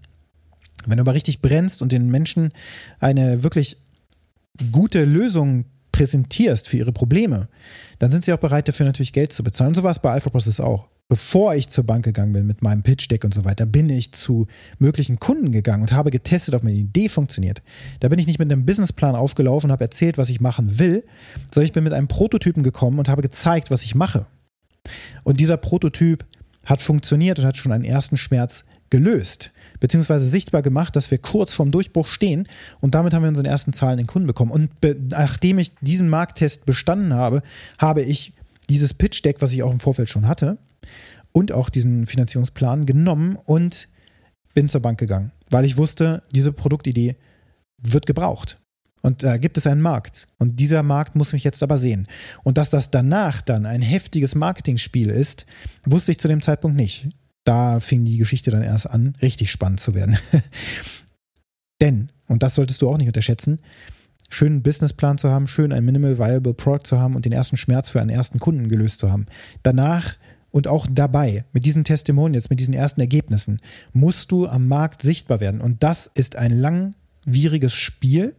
Wenn 0.87 0.99
du 0.99 1.03
aber 1.03 1.15
richtig 1.15 1.43
brennst 1.43 1.83
und 1.83 1.93
den 1.93 2.09
Menschen 2.11 2.51
eine 3.01 3.43
wirklich 3.43 3.77
gute 4.73 5.05
Lösung 5.05 5.65
präsentierst 5.93 6.69
für 6.69 6.77
ihre 6.77 6.93
Probleme, 6.93 7.49
dann 7.99 8.11
sind 8.11 8.25
sie 8.25 8.33
auch 8.33 8.39
bereit 8.39 8.69
dafür 8.69 8.87
natürlich 8.87 9.13
Geld 9.13 9.33
zu 9.33 9.43
bezahlen. 9.43 9.69
Und 9.69 9.75
so 9.75 9.83
war 9.83 9.91
es 9.91 9.99
bei 9.99 10.11
Alpha 10.11 10.31
Process 10.31 10.61
auch 10.61 10.89
bevor 11.09 11.55
ich 11.55 11.69
zur 11.69 11.85
Bank 11.85 12.05
gegangen 12.05 12.33
bin 12.33 12.47
mit 12.47 12.63
meinem 12.63 12.83
Pitch 12.83 13.11
Deck 13.11 13.25
und 13.25 13.35
so 13.35 13.45
weiter, 13.45 13.67
bin 13.67 13.89
ich 13.89 14.13
zu 14.13 14.47
möglichen 14.79 15.19
Kunden 15.19 15.53
gegangen 15.53 15.83
und 15.83 15.93
habe 15.93 16.11
getestet, 16.11 16.55
ob 16.55 16.63
meine 16.63 16.77
Idee 16.77 17.09
funktioniert. 17.09 17.63
Da 18.01 18.09
bin 18.09 18.19
ich 18.19 18.27
nicht 18.27 18.39
mit 18.39 18.51
einem 18.51 18.65
Businessplan 18.65 19.15
aufgelaufen 19.15 19.69
und 19.69 19.73
habe 19.73 19.85
erzählt, 19.85 20.19
was 20.19 20.31
ich 20.31 20.41
machen 20.41 20.79
will, 20.79 21.05
sondern 21.53 21.67
ich 21.67 21.73
bin 21.73 21.85
mit 21.85 21.93
einem 21.93 22.09
Prototypen 22.09 22.63
gekommen 22.63 22.99
und 22.99 23.09
habe 23.09 23.23
gezeigt, 23.23 23.71
was 23.71 23.83
ich 23.83 23.95
mache. 23.95 24.27
Und 25.25 25.41
dieser 25.41 25.57
Prototyp 25.57 26.25
hat 26.65 26.81
funktioniert 26.81 27.39
und 27.39 27.45
hat 27.45 27.57
schon 27.57 27.73
einen 27.73 27.85
ersten 27.85 28.17
Schmerz 28.17 28.65
gelöst, 28.91 29.51
beziehungsweise 29.81 30.27
sichtbar 30.27 30.63
gemacht, 30.63 30.97
dass 30.97 31.11
wir 31.11 31.19
kurz 31.19 31.53
vorm 31.53 31.71
Durchbruch 31.71 32.07
stehen 32.07 32.47
und 32.81 32.95
damit 32.95 33.13
haben 33.13 33.23
wir 33.23 33.29
unseren 33.29 33.47
ersten 33.47 33.73
zahlenden 33.73 34.07
Kunden 34.07 34.27
bekommen. 34.27 34.51
Und 34.51 34.71
nachdem 35.11 35.59
ich 35.59 35.73
diesen 35.81 36.09
Markttest 36.09 36.65
bestanden 36.65 37.13
habe, 37.13 37.43
habe 37.79 38.03
ich 38.03 38.33
dieses 38.69 38.95
Pitch 38.95 39.23
Deck, 39.25 39.37
was 39.41 39.53
ich 39.53 39.63
auch 39.63 39.73
im 39.73 39.81
Vorfeld 39.81 40.09
schon 40.09 40.29
hatte, 40.29 40.59
und 41.35 41.53
auch 41.53 41.69
diesen 41.69 42.07
Finanzierungsplan 42.07 42.87
genommen 42.87 43.37
und 43.37 43.89
bin 44.55 44.69
zur 44.69 44.81
Bank 44.81 44.99
gegangen, 44.99 45.33
weil 45.51 45.65
ich 45.65 45.77
wusste, 45.77 46.23
diese 46.31 46.53
Produktidee 46.53 47.17
wird 47.79 48.07
gebraucht. 48.07 48.59
Und 49.03 49.23
da 49.23 49.37
gibt 49.37 49.59
es 49.59 49.67
einen 49.67 49.83
Markt. 49.83 50.27
Und 50.39 50.61
dieser 50.61 50.83
Markt 50.83 51.15
muss 51.15 51.35
mich 51.35 51.45
jetzt 51.45 51.63
aber 51.63 51.77
sehen. 51.77 52.07
Und 52.43 52.57
dass 52.57 52.71
das 52.71 52.91
danach 52.91 53.43
dann 53.43 53.67
ein 53.67 53.83
heftiges 53.83 54.35
Marketingspiel 54.35 55.11
ist, 55.11 55.45
wusste 55.85 56.13
ich 56.13 56.19
zu 56.19 56.29
dem 56.29 56.41
Zeitpunkt 56.41 56.77
nicht. 56.77 57.09
Da 57.45 57.81
fing 57.81 58.07
die 58.07 58.17
Geschichte 58.17 58.51
dann 58.51 58.63
erst 58.63 58.89
an, 58.89 59.15
richtig 59.21 59.51
spannend 59.51 59.81
zu 59.81 59.95
werden. 59.95 60.17
Denn, 61.83 62.11
und 62.29 62.43
das 62.43 62.55
solltest 62.55 62.81
du 62.81 62.89
auch 62.89 62.97
nicht 62.97 63.09
unterschätzen, 63.09 63.61
schön 64.31 64.53
einen 64.53 64.63
Businessplan 64.63 65.19
zu 65.19 65.29
haben, 65.29 65.49
schön 65.49 65.73
ein 65.73 65.85
Minimal 65.85 66.19
Viable 66.19 66.55
Product 66.55 66.85
zu 66.85 66.99
haben 66.99 67.15
und 67.15 67.27
den 67.27 67.33
ersten 67.33 67.59
Schmerz 67.59 67.91
für 67.91 68.01
einen 68.01 68.09
ersten 68.09 68.39
Kunden 68.39 68.71
gelöst 68.71 69.01
zu 69.01 69.13
haben. 69.13 69.27
Danach 69.63 70.15
und 70.55 70.69
auch 70.69 70.87
dabei, 70.89 71.45
mit 71.53 71.67
diesen 71.67 71.83
Testimonials, 71.83 72.49
mit 72.49 72.61
diesen 72.61 72.75
ersten 72.75 73.01
Ergebnissen, 73.01 73.59
musst 73.93 74.31
du 74.31 74.47
am 74.47 74.69
Markt 74.69 75.03
sichtbar 75.03 75.41
werden. 75.41 75.61
Und 75.61 75.83
das 75.83 76.09
ist 76.15 76.37
ein 76.37 76.57
langwieriges 76.57 77.75
Spiel, 77.75 78.37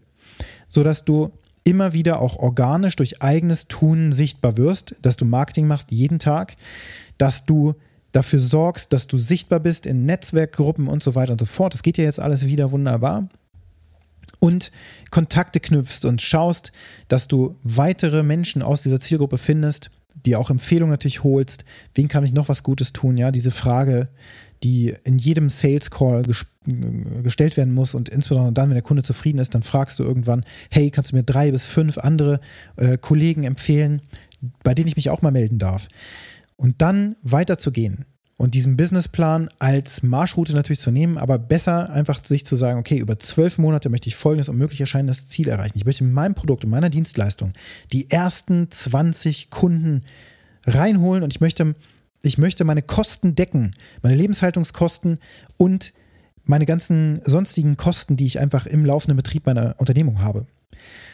sodass 0.69 1.03
du 1.03 1.33
immer 1.65 1.91
wieder 1.91 2.21
auch 2.21 2.37
organisch 2.37 2.95
durch 2.95 3.21
eigenes 3.21 3.67
Tun 3.67 4.13
sichtbar 4.13 4.55
wirst, 4.55 4.95
dass 5.01 5.17
du 5.17 5.25
Marketing 5.25 5.67
machst 5.67 5.91
jeden 5.91 6.17
Tag, 6.17 6.55
dass 7.17 7.45
du 7.45 7.73
dafür 8.13 8.39
sorgst, 8.39 8.93
dass 8.93 9.07
du 9.07 9.17
sichtbar 9.17 9.59
bist 9.59 9.85
in 9.85 10.05
Netzwerkgruppen 10.05 10.87
und 10.87 11.03
so 11.03 11.15
weiter 11.15 11.33
und 11.33 11.39
so 11.39 11.45
fort. 11.45 11.73
Das 11.73 11.83
geht 11.83 11.97
ja 11.97 12.05
jetzt 12.05 12.21
alles 12.21 12.45
wieder 12.45 12.71
wunderbar. 12.71 13.27
Und 14.39 14.71
Kontakte 15.11 15.59
knüpfst 15.59 16.05
und 16.05 16.21
schaust, 16.21 16.71
dass 17.09 17.27
du 17.27 17.57
weitere 17.63 18.23
Menschen 18.23 18.61
aus 18.61 18.83
dieser 18.83 19.01
Zielgruppe 19.01 19.37
findest, 19.37 19.89
dir 20.15 20.39
auch 20.39 20.49
Empfehlungen 20.49 20.91
natürlich 20.91 21.23
holst, 21.23 21.65
wen 21.93 22.07
kann 22.07 22.23
ich 22.23 22.33
noch 22.33 22.49
was 22.49 22.63
Gutes 22.63 22.93
tun, 22.93 23.17
ja, 23.17 23.31
diese 23.31 23.51
Frage, 23.51 24.09
die 24.63 24.93
in 25.03 25.17
jedem 25.17 25.49
Sales 25.49 25.91
Call 25.91 26.23
ges 26.23 26.45
gestellt 27.21 27.57
werden 27.57 27.75
muss 27.75 27.93
und 27.93 28.09
insbesondere 28.09 28.51
dann, 28.53 28.69
wenn 28.69 28.75
der 28.75 28.81
Kunde 28.81 29.03
zufrieden 29.03 29.37
ist, 29.37 29.53
dann 29.53 29.61
fragst 29.61 29.99
du 29.99 30.03
irgendwann, 30.03 30.43
hey, 30.71 30.89
kannst 30.89 31.11
du 31.11 31.15
mir 31.15 31.21
drei 31.21 31.51
bis 31.51 31.63
fünf 31.63 31.99
andere 31.99 32.39
äh, 32.75 32.97
Kollegen 32.97 33.43
empfehlen, 33.43 34.01
bei 34.63 34.73
denen 34.73 34.87
ich 34.87 34.95
mich 34.95 35.11
auch 35.11 35.21
mal 35.21 35.31
melden 35.31 35.59
darf. 35.59 35.87
Und 36.55 36.81
dann 36.81 37.17
weiterzugehen 37.21 38.05
und 38.37 38.53
diesen 38.53 38.75
Businessplan 38.75 39.49
als 39.59 40.03
Marschroute 40.03 40.53
natürlich 40.53 40.79
zu 40.79 40.91
nehmen, 40.91 41.17
aber 41.17 41.39
besser 41.39 41.89
einfach 41.89 42.23
sich 42.23 42.45
zu 42.45 42.57
sagen, 42.57 42.79
okay, 42.79 42.97
über 42.97 43.17
zwölf 43.17 43.57
Monate 43.57 43.89
möchte 43.89 44.09
ich 44.09 44.17
folgendes 44.17 44.49
und 44.49 44.57
möglich 44.57 44.81
erscheinendes 44.81 45.27
Ziel 45.27 45.47
erreichen. 45.47 45.77
Ich 45.77 45.85
möchte 45.85 46.03
mit 46.03 46.13
meinem 46.13 46.35
Produkt 46.35 46.65
und 46.65 46.69
meiner 46.69 46.89
Dienstleistung 46.89 47.53
die 47.93 48.11
ersten 48.11 48.69
20 48.69 49.49
Kunden 49.51 50.01
reinholen 50.67 51.23
und 51.23 51.33
ich 51.33 51.39
möchte, 51.39 51.75
ich 52.23 52.37
möchte 52.37 52.65
meine 52.65 52.81
Kosten 52.81 53.35
decken, 53.35 53.73
meine 54.01 54.15
Lebenshaltungskosten 54.15 55.19
und 55.57 55.93
meine 56.43 56.65
ganzen 56.65 57.21
sonstigen 57.23 57.77
Kosten, 57.77 58.17
die 58.17 58.25
ich 58.25 58.39
einfach 58.39 58.65
im 58.65 58.85
laufenden 58.85 59.15
Betrieb 59.15 59.45
meiner 59.45 59.75
Unternehmung 59.77 60.21
habe. 60.21 60.45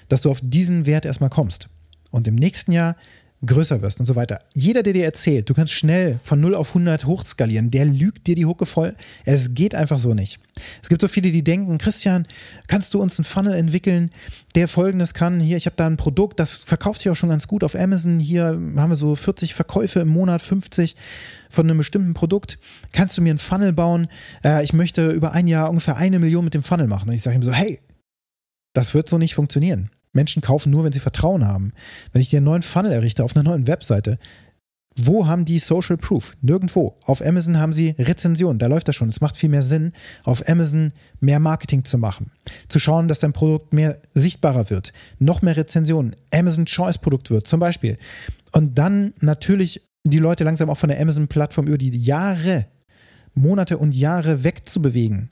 Dass 0.09 0.21
du 0.21 0.31
auf 0.31 0.41
diesen 0.43 0.85
Wert 0.87 1.05
erstmal 1.05 1.29
kommst. 1.29 1.69
Und 2.09 2.27
im 2.27 2.35
nächsten 2.35 2.71
Jahr 2.71 2.97
größer 3.45 3.81
wirst 3.81 3.99
und 3.99 4.05
so 4.05 4.15
weiter. 4.15 4.39
Jeder, 4.53 4.83
der 4.83 4.93
dir 4.93 5.05
erzählt, 5.05 5.49
du 5.49 5.53
kannst 5.53 5.73
schnell 5.73 6.19
von 6.23 6.39
0 6.39 6.53
auf 6.55 6.69
100 6.69 7.05
hochskalieren, 7.05 7.71
der 7.71 7.85
lügt 7.85 8.27
dir 8.27 8.35
die 8.35 8.45
Hucke 8.45 8.65
voll. 8.65 8.95
Es 9.25 9.53
geht 9.53 9.73
einfach 9.73 9.99
so 9.99 10.13
nicht. 10.13 10.39
Es 10.83 10.89
gibt 10.89 11.01
so 11.01 11.07
viele, 11.07 11.31
die 11.31 11.43
denken, 11.43 11.79
Christian, 11.79 12.27
kannst 12.67 12.93
du 12.93 13.01
uns 13.01 13.17
einen 13.17 13.25
Funnel 13.25 13.53
entwickeln, 13.53 14.11
der 14.53 14.67
folgendes 14.67 15.13
kann? 15.13 15.39
Hier, 15.39 15.57
ich 15.57 15.65
habe 15.65 15.75
da 15.75 15.87
ein 15.87 15.97
Produkt, 15.97 16.39
das 16.39 16.53
verkauft 16.53 17.01
sich 17.01 17.09
auch 17.09 17.15
schon 17.15 17.29
ganz 17.29 17.47
gut 17.47 17.63
auf 17.63 17.75
Amazon. 17.75 18.19
Hier 18.19 18.45
haben 18.45 18.89
wir 18.89 18.95
so 18.95 19.15
40 19.15 19.55
Verkäufe 19.55 20.01
im 20.01 20.09
Monat, 20.09 20.41
50 20.41 20.95
von 21.49 21.67
einem 21.67 21.77
bestimmten 21.77 22.13
Produkt. 22.13 22.59
Kannst 22.91 23.17
du 23.17 23.21
mir 23.21 23.31
einen 23.31 23.39
Funnel 23.39 23.73
bauen? 23.73 24.07
Äh, 24.43 24.63
ich 24.63 24.73
möchte 24.73 25.09
über 25.09 25.31
ein 25.31 25.47
Jahr 25.47 25.69
ungefähr 25.69 25.97
eine 25.97 26.19
Million 26.19 26.43
mit 26.43 26.53
dem 26.53 26.63
Funnel 26.63 26.87
machen. 26.87 27.09
Und 27.09 27.15
ich 27.15 27.21
sage 27.21 27.35
ihm 27.35 27.43
so, 27.43 27.51
hey, 27.51 27.79
das 28.73 28.93
wird 28.93 29.09
so 29.09 29.17
nicht 29.17 29.33
funktionieren. 29.33 29.89
Menschen 30.13 30.41
kaufen 30.41 30.71
nur, 30.71 30.83
wenn 30.83 30.91
sie 30.91 30.99
Vertrauen 30.99 31.47
haben. 31.47 31.73
Wenn 32.11 32.21
ich 32.21 32.29
dir 32.29 32.37
einen 32.37 32.45
neuen 32.45 32.63
Funnel 32.63 32.91
errichte 32.91 33.23
auf 33.23 33.35
einer 33.35 33.43
neuen 33.43 33.67
Webseite, 33.67 34.17
wo 34.97 35.25
haben 35.25 35.45
die 35.45 35.59
Social 35.59 35.97
Proof? 35.97 36.35
Nirgendwo. 36.41 36.97
Auf 37.05 37.25
Amazon 37.25 37.57
haben 37.57 37.71
sie 37.71 37.95
Rezensionen, 37.97 38.59
da 38.59 38.67
läuft 38.67 38.89
das 38.89 38.95
schon. 38.95 39.07
Es 39.07 39.21
macht 39.21 39.37
viel 39.37 39.49
mehr 39.49 39.63
Sinn, 39.63 39.93
auf 40.25 40.47
Amazon 40.49 40.91
mehr 41.21 41.39
Marketing 41.39 41.85
zu 41.85 41.97
machen. 41.97 42.31
Zu 42.67 42.77
schauen, 42.79 43.07
dass 43.07 43.19
dein 43.19 43.31
Produkt 43.31 43.73
mehr 43.73 43.99
sichtbarer 44.13 44.69
wird. 44.69 44.91
Noch 45.17 45.41
mehr 45.41 45.55
Rezensionen. 45.55 46.15
Amazon 46.31 46.65
Choice 46.65 46.97
Produkt 46.97 47.29
wird, 47.29 47.47
zum 47.47 47.61
Beispiel. 47.61 47.97
Und 48.51 48.77
dann 48.77 49.13
natürlich 49.21 49.81
die 50.03 50.19
Leute 50.19 50.43
langsam 50.43 50.69
auch 50.69 50.77
von 50.77 50.89
der 50.89 50.99
Amazon-Plattform 50.99 51.67
über 51.67 51.77
die 51.77 51.97
Jahre, 51.97 52.65
Monate 53.33 53.77
und 53.77 53.95
Jahre 53.95 54.43
wegzubewegen, 54.43 55.31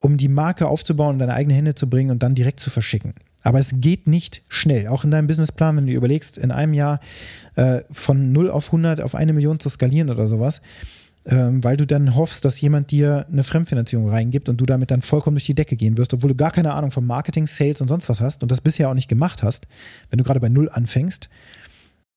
um 0.00 0.16
die 0.16 0.28
Marke 0.28 0.68
aufzubauen 0.68 1.14
und 1.14 1.18
deine 1.18 1.34
eigenen 1.34 1.56
Hände 1.56 1.74
zu 1.74 1.90
bringen 1.90 2.10
und 2.10 2.22
dann 2.22 2.34
direkt 2.34 2.60
zu 2.60 2.70
verschicken. 2.70 3.14
Aber 3.46 3.60
es 3.60 3.68
geht 3.74 4.08
nicht 4.08 4.42
schnell. 4.48 4.88
Auch 4.88 5.04
in 5.04 5.12
deinem 5.12 5.28
Businessplan, 5.28 5.76
wenn 5.76 5.86
du 5.86 5.92
überlegst, 5.92 6.36
in 6.36 6.50
einem 6.50 6.72
Jahr 6.72 6.98
äh, 7.54 7.82
von 7.92 8.32
0 8.32 8.50
auf 8.50 8.66
100 8.66 9.00
auf 9.00 9.14
eine 9.14 9.32
Million 9.32 9.60
zu 9.60 9.68
skalieren 9.68 10.10
oder 10.10 10.26
sowas, 10.26 10.60
ähm, 11.26 11.62
weil 11.62 11.76
du 11.76 11.86
dann 11.86 12.16
hoffst, 12.16 12.44
dass 12.44 12.60
jemand 12.60 12.90
dir 12.90 13.24
eine 13.30 13.44
Fremdfinanzierung 13.44 14.08
reingibt 14.08 14.48
und 14.48 14.60
du 14.60 14.66
damit 14.66 14.90
dann 14.90 15.00
vollkommen 15.00 15.36
durch 15.36 15.46
die 15.46 15.54
Decke 15.54 15.76
gehen 15.76 15.96
wirst, 15.96 16.12
obwohl 16.12 16.30
du 16.30 16.34
gar 16.34 16.50
keine 16.50 16.74
Ahnung 16.74 16.90
vom 16.90 17.06
Marketing, 17.06 17.46
Sales 17.46 17.80
und 17.80 17.86
sonst 17.86 18.08
was 18.08 18.20
hast 18.20 18.42
und 18.42 18.50
das 18.50 18.60
bisher 18.60 18.90
auch 18.90 18.94
nicht 18.94 19.06
gemacht 19.06 19.44
hast, 19.44 19.68
wenn 20.10 20.18
du 20.18 20.24
gerade 20.24 20.40
bei 20.40 20.48
Null 20.48 20.68
anfängst, 20.68 21.28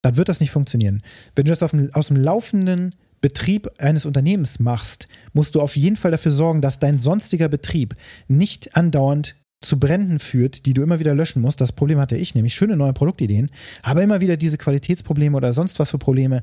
dann 0.01 0.17
wird 0.17 0.29
das 0.29 0.39
nicht 0.39 0.49
funktionieren. 0.49 1.03
Wenn 1.35 1.45
du 1.45 1.53
das 1.53 1.59
dem, 1.69 1.93
aus 1.93 2.07
dem 2.07 2.17
laufenden 2.17 2.95
Betrieb 3.21 3.69
eines 3.77 4.05
Unternehmens 4.05 4.57
machst, 4.57 5.07
musst 5.33 5.53
du 5.53 5.61
auf 5.61 5.75
jeden 5.75 5.95
Fall 5.95 6.09
dafür 6.09 6.31
sorgen, 6.31 6.61
dass 6.61 6.79
dein 6.79 6.97
sonstiger 6.97 7.49
Betrieb 7.49 7.95
nicht 8.27 8.75
andauernd 8.75 9.35
zu 9.61 9.77
Bränden 9.77 10.19
führt, 10.19 10.65
die 10.65 10.73
du 10.73 10.81
immer 10.81 10.99
wieder 10.99 11.13
löschen 11.13 11.41
musst. 11.41 11.59
Das 11.59 11.73
Problem 11.73 11.99
hatte 11.99 12.15
ich, 12.15 12.33
nämlich 12.33 12.53
schöne 12.53 12.77
neue 12.77 12.93
Produktideen, 12.93 13.49
aber 13.83 14.01
immer 14.01 14.21
wieder 14.21 14.37
diese 14.37 14.57
Qualitätsprobleme 14.57 15.35
oder 15.35 15.51
sonst 15.51 15.79
was 15.79 15.91
für 15.91 15.97
Probleme 15.97 16.41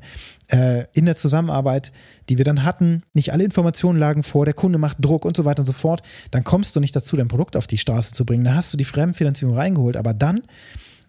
äh, 0.49 0.83
in 0.93 1.05
der 1.05 1.15
Zusammenarbeit, 1.15 1.91
die 2.29 2.37
wir 2.37 2.45
dann 2.45 2.63
hatten. 2.63 3.03
Nicht 3.13 3.33
alle 3.33 3.43
Informationen 3.43 3.97
lagen 3.97 4.21
vor, 4.21 4.45
der 4.45 4.53
Kunde 4.53 4.77
macht 4.77 4.97
Druck 4.99 5.25
und 5.25 5.35
so 5.35 5.45
weiter 5.45 5.61
und 5.61 5.65
so 5.65 5.73
fort. 5.73 6.01
Dann 6.29 6.43
kommst 6.43 6.75
du 6.75 6.79
nicht 6.79 6.95
dazu, 6.95 7.15
dein 7.15 7.27
Produkt 7.27 7.55
auf 7.55 7.65
die 7.65 7.79
Straße 7.79 8.13
zu 8.13 8.23
bringen. 8.23 8.43
Da 8.43 8.53
hast 8.53 8.71
du 8.71 8.77
die 8.77 8.85
Fremdfinanzierung 8.85 9.55
reingeholt, 9.55 9.97
aber 9.97 10.13
dann 10.13 10.41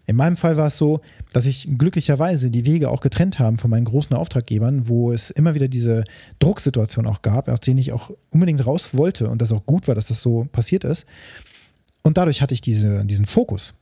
in 0.07 0.15
meinem 0.15 0.37
Fall 0.37 0.57
war 0.57 0.65
es 0.65 0.77
so, 0.77 1.01
dass 1.33 1.45
ich 1.45 1.67
glücklicherweise 1.77 2.49
die 2.49 2.65
Wege 2.65 2.89
auch 2.89 3.01
getrennt 3.01 3.37
haben 3.37 3.59
von 3.59 3.69
meinen 3.69 3.85
großen 3.85 4.15
Auftraggebern, 4.15 4.87
wo 4.87 5.11
es 5.11 5.29
immer 5.29 5.53
wieder 5.53 5.67
diese 5.67 6.03
Drucksituation 6.39 7.05
auch 7.05 7.21
gab, 7.21 7.47
aus 7.47 7.59
denen 7.59 7.77
ich 7.77 7.91
auch 7.91 8.09
unbedingt 8.31 8.65
raus 8.65 8.89
wollte 8.93 9.29
und 9.29 9.39
das 9.39 9.51
auch 9.51 9.67
gut 9.67 9.87
war, 9.87 9.93
dass 9.93 10.07
das 10.07 10.23
so 10.23 10.47
passiert 10.51 10.83
ist. 10.83 11.05
Und 12.09 12.17
dadurch 12.17 12.41
hatte 12.41 12.55
ich 12.55 12.61
diese, 12.61 13.05
diesen 13.05 13.27
Fokus. 13.27 13.75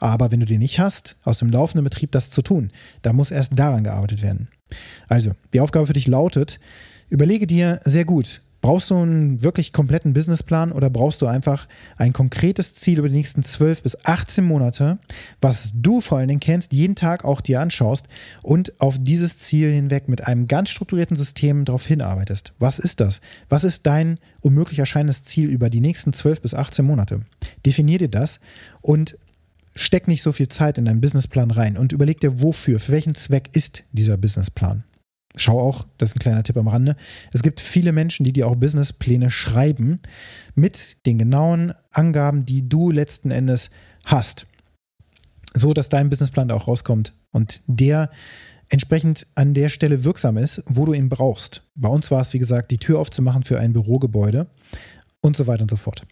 Aber 0.00 0.30
wenn 0.30 0.40
du 0.40 0.44
den 0.44 0.58
nicht 0.58 0.78
hast, 0.80 1.16
aus 1.24 1.38
dem 1.38 1.48
laufenden 1.48 1.82
Betrieb 1.82 2.12
das 2.12 2.28
zu 2.28 2.42
tun, 2.42 2.70
da 3.00 3.14
muss 3.14 3.30
erst 3.30 3.58
daran 3.58 3.84
gearbeitet 3.84 4.20
werden. 4.20 4.48
Also, 5.08 5.32
die 5.54 5.60
Aufgabe 5.60 5.86
für 5.86 5.94
dich 5.94 6.06
lautet, 6.06 6.60
überlege 7.08 7.46
dir 7.46 7.80
sehr 7.86 8.04
gut, 8.04 8.42
Brauchst 8.64 8.88
du 8.88 8.96
einen 8.96 9.42
wirklich 9.42 9.74
kompletten 9.74 10.14
Businessplan 10.14 10.72
oder 10.72 10.88
brauchst 10.88 11.20
du 11.20 11.26
einfach 11.26 11.68
ein 11.98 12.14
konkretes 12.14 12.72
Ziel 12.72 12.98
über 12.98 13.10
die 13.10 13.14
nächsten 13.14 13.44
12 13.44 13.82
bis 13.82 14.06
18 14.06 14.42
Monate, 14.42 14.98
was 15.42 15.72
du 15.74 16.00
vor 16.00 16.16
allen 16.16 16.28
Dingen 16.28 16.40
kennst, 16.40 16.72
jeden 16.72 16.94
Tag 16.94 17.26
auch 17.26 17.42
dir 17.42 17.60
anschaust 17.60 18.06
und 18.40 18.80
auf 18.80 18.96
dieses 18.98 19.36
Ziel 19.36 19.70
hinweg 19.70 20.08
mit 20.08 20.26
einem 20.26 20.48
ganz 20.48 20.70
strukturierten 20.70 21.14
System 21.14 21.66
darauf 21.66 21.84
hinarbeitest? 21.84 22.54
Was 22.58 22.78
ist 22.78 23.00
das? 23.00 23.20
Was 23.50 23.64
ist 23.64 23.84
dein 23.84 24.18
unmöglich 24.40 24.78
erscheinendes 24.78 25.24
Ziel 25.24 25.50
über 25.50 25.68
die 25.68 25.80
nächsten 25.80 26.14
12 26.14 26.40
bis 26.40 26.54
18 26.54 26.86
Monate? 26.86 27.20
Definier 27.66 27.98
dir 27.98 28.08
das 28.08 28.40
und 28.80 29.18
steck 29.74 30.08
nicht 30.08 30.22
so 30.22 30.32
viel 30.32 30.48
Zeit 30.48 30.78
in 30.78 30.86
deinen 30.86 31.02
Businessplan 31.02 31.50
rein 31.50 31.76
und 31.76 31.92
überleg 31.92 32.18
dir, 32.18 32.40
wofür, 32.40 32.80
für 32.80 32.92
welchen 32.92 33.14
Zweck 33.14 33.50
ist 33.52 33.84
dieser 33.92 34.16
Businessplan. 34.16 34.84
Schau 35.36 35.60
auch, 35.60 35.86
das 35.98 36.10
ist 36.10 36.16
ein 36.16 36.20
kleiner 36.20 36.42
Tipp 36.44 36.56
am 36.56 36.68
Rande. 36.68 36.96
Es 37.32 37.42
gibt 37.42 37.60
viele 37.60 37.92
Menschen, 37.92 38.24
die 38.24 38.32
dir 38.32 38.46
auch 38.46 38.54
Businesspläne 38.54 39.30
schreiben 39.30 40.00
mit 40.54 41.04
den 41.06 41.18
genauen 41.18 41.74
Angaben, 41.90 42.46
die 42.46 42.68
du 42.68 42.90
letzten 42.90 43.30
Endes 43.30 43.70
hast. 44.04 44.46
So 45.54 45.72
dass 45.72 45.88
dein 45.88 46.08
Businessplan 46.08 46.48
da 46.48 46.54
auch 46.54 46.68
rauskommt 46.68 47.12
und 47.32 47.62
der 47.66 48.10
entsprechend 48.68 49.26
an 49.34 49.54
der 49.54 49.68
Stelle 49.68 50.04
wirksam 50.04 50.36
ist, 50.36 50.62
wo 50.66 50.84
du 50.84 50.92
ihn 50.92 51.08
brauchst. 51.08 51.62
Bei 51.74 51.88
uns 51.88 52.10
war 52.10 52.20
es, 52.20 52.32
wie 52.32 52.38
gesagt, 52.38 52.70
die 52.70 52.78
Tür 52.78 52.98
aufzumachen 52.98 53.42
für 53.42 53.58
ein 53.58 53.72
Bürogebäude 53.72 54.46
und 55.20 55.36
so 55.36 55.46
weiter 55.46 55.62
und 55.62 55.70
so 55.70 55.76
fort. 55.76 56.06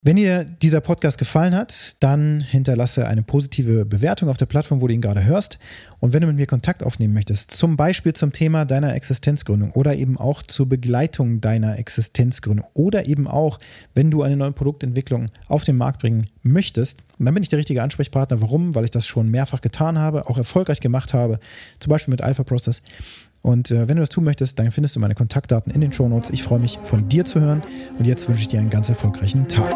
Wenn 0.00 0.14
dir 0.14 0.44
dieser 0.44 0.80
Podcast 0.80 1.18
gefallen 1.18 1.56
hat, 1.56 1.96
dann 1.98 2.40
hinterlasse 2.40 3.08
eine 3.08 3.24
positive 3.24 3.84
Bewertung 3.84 4.28
auf 4.28 4.36
der 4.36 4.46
Plattform, 4.46 4.80
wo 4.80 4.86
du 4.86 4.94
ihn 4.94 5.00
gerade 5.00 5.24
hörst. 5.24 5.58
Und 5.98 6.12
wenn 6.12 6.20
du 6.20 6.28
mit 6.28 6.36
mir 6.36 6.46
Kontakt 6.46 6.84
aufnehmen 6.84 7.14
möchtest, 7.14 7.50
zum 7.50 7.76
Beispiel 7.76 8.12
zum 8.12 8.32
Thema 8.32 8.64
deiner 8.64 8.94
Existenzgründung 8.94 9.72
oder 9.72 9.96
eben 9.96 10.16
auch 10.16 10.44
zur 10.44 10.68
Begleitung 10.68 11.40
deiner 11.40 11.80
Existenzgründung 11.80 12.64
oder 12.74 13.06
eben 13.06 13.26
auch, 13.26 13.58
wenn 13.96 14.12
du 14.12 14.22
eine 14.22 14.36
neue 14.36 14.52
Produktentwicklung 14.52 15.26
auf 15.48 15.64
den 15.64 15.76
Markt 15.76 16.00
bringen 16.00 16.26
möchtest, 16.42 16.98
dann 17.18 17.34
bin 17.34 17.42
ich 17.42 17.48
der 17.48 17.58
richtige 17.58 17.82
Ansprechpartner. 17.82 18.40
Warum? 18.40 18.76
Weil 18.76 18.84
ich 18.84 18.92
das 18.92 19.04
schon 19.04 19.28
mehrfach 19.28 19.62
getan 19.62 19.98
habe, 19.98 20.28
auch 20.28 20.38
erfolgreich 20.38 20.78
gemacht 20.78 21.12
habe, 21.12 21.40
zum 21.80 21.90
Beispiel 21.90 22.12
mit 22.12 22.22
Alpha 22.22 22.44
Process. 22.44 22.82
Und 23.48 23.70
äh, 23.70 23.88
wenn 23.88 23.96
du 23.96 24.02
das 24.02 24.10
tun 24.10 24.24
möchtest, 24.24 24.58
dann 24.58 24.70
findest 24.70 24.94
du 24.94 25.00
meine 25.00 25.14
Kontaktdaten 25.14 25.72
in 25.72 25.80
den 25.80 25.90
Shownotes. 25.90 26.28
Ich 26.28 26.42
freue 26.42 26.58
mich, 26.58 26.78
von 26.84 27.08
dir 27.08 27.24
zu 27.24 27.40
hören. 27.40 27.62
Und 27.98 28.04
jetzt 28.04 28.28
wünsche 28.28 28.42
ich 28.42 28.48
dir 28.48 28.60
einen 28.60 28.68
ganz 28.68 28.90
erfolgreichen 28.90 29.48
Tag. 29.48 29.74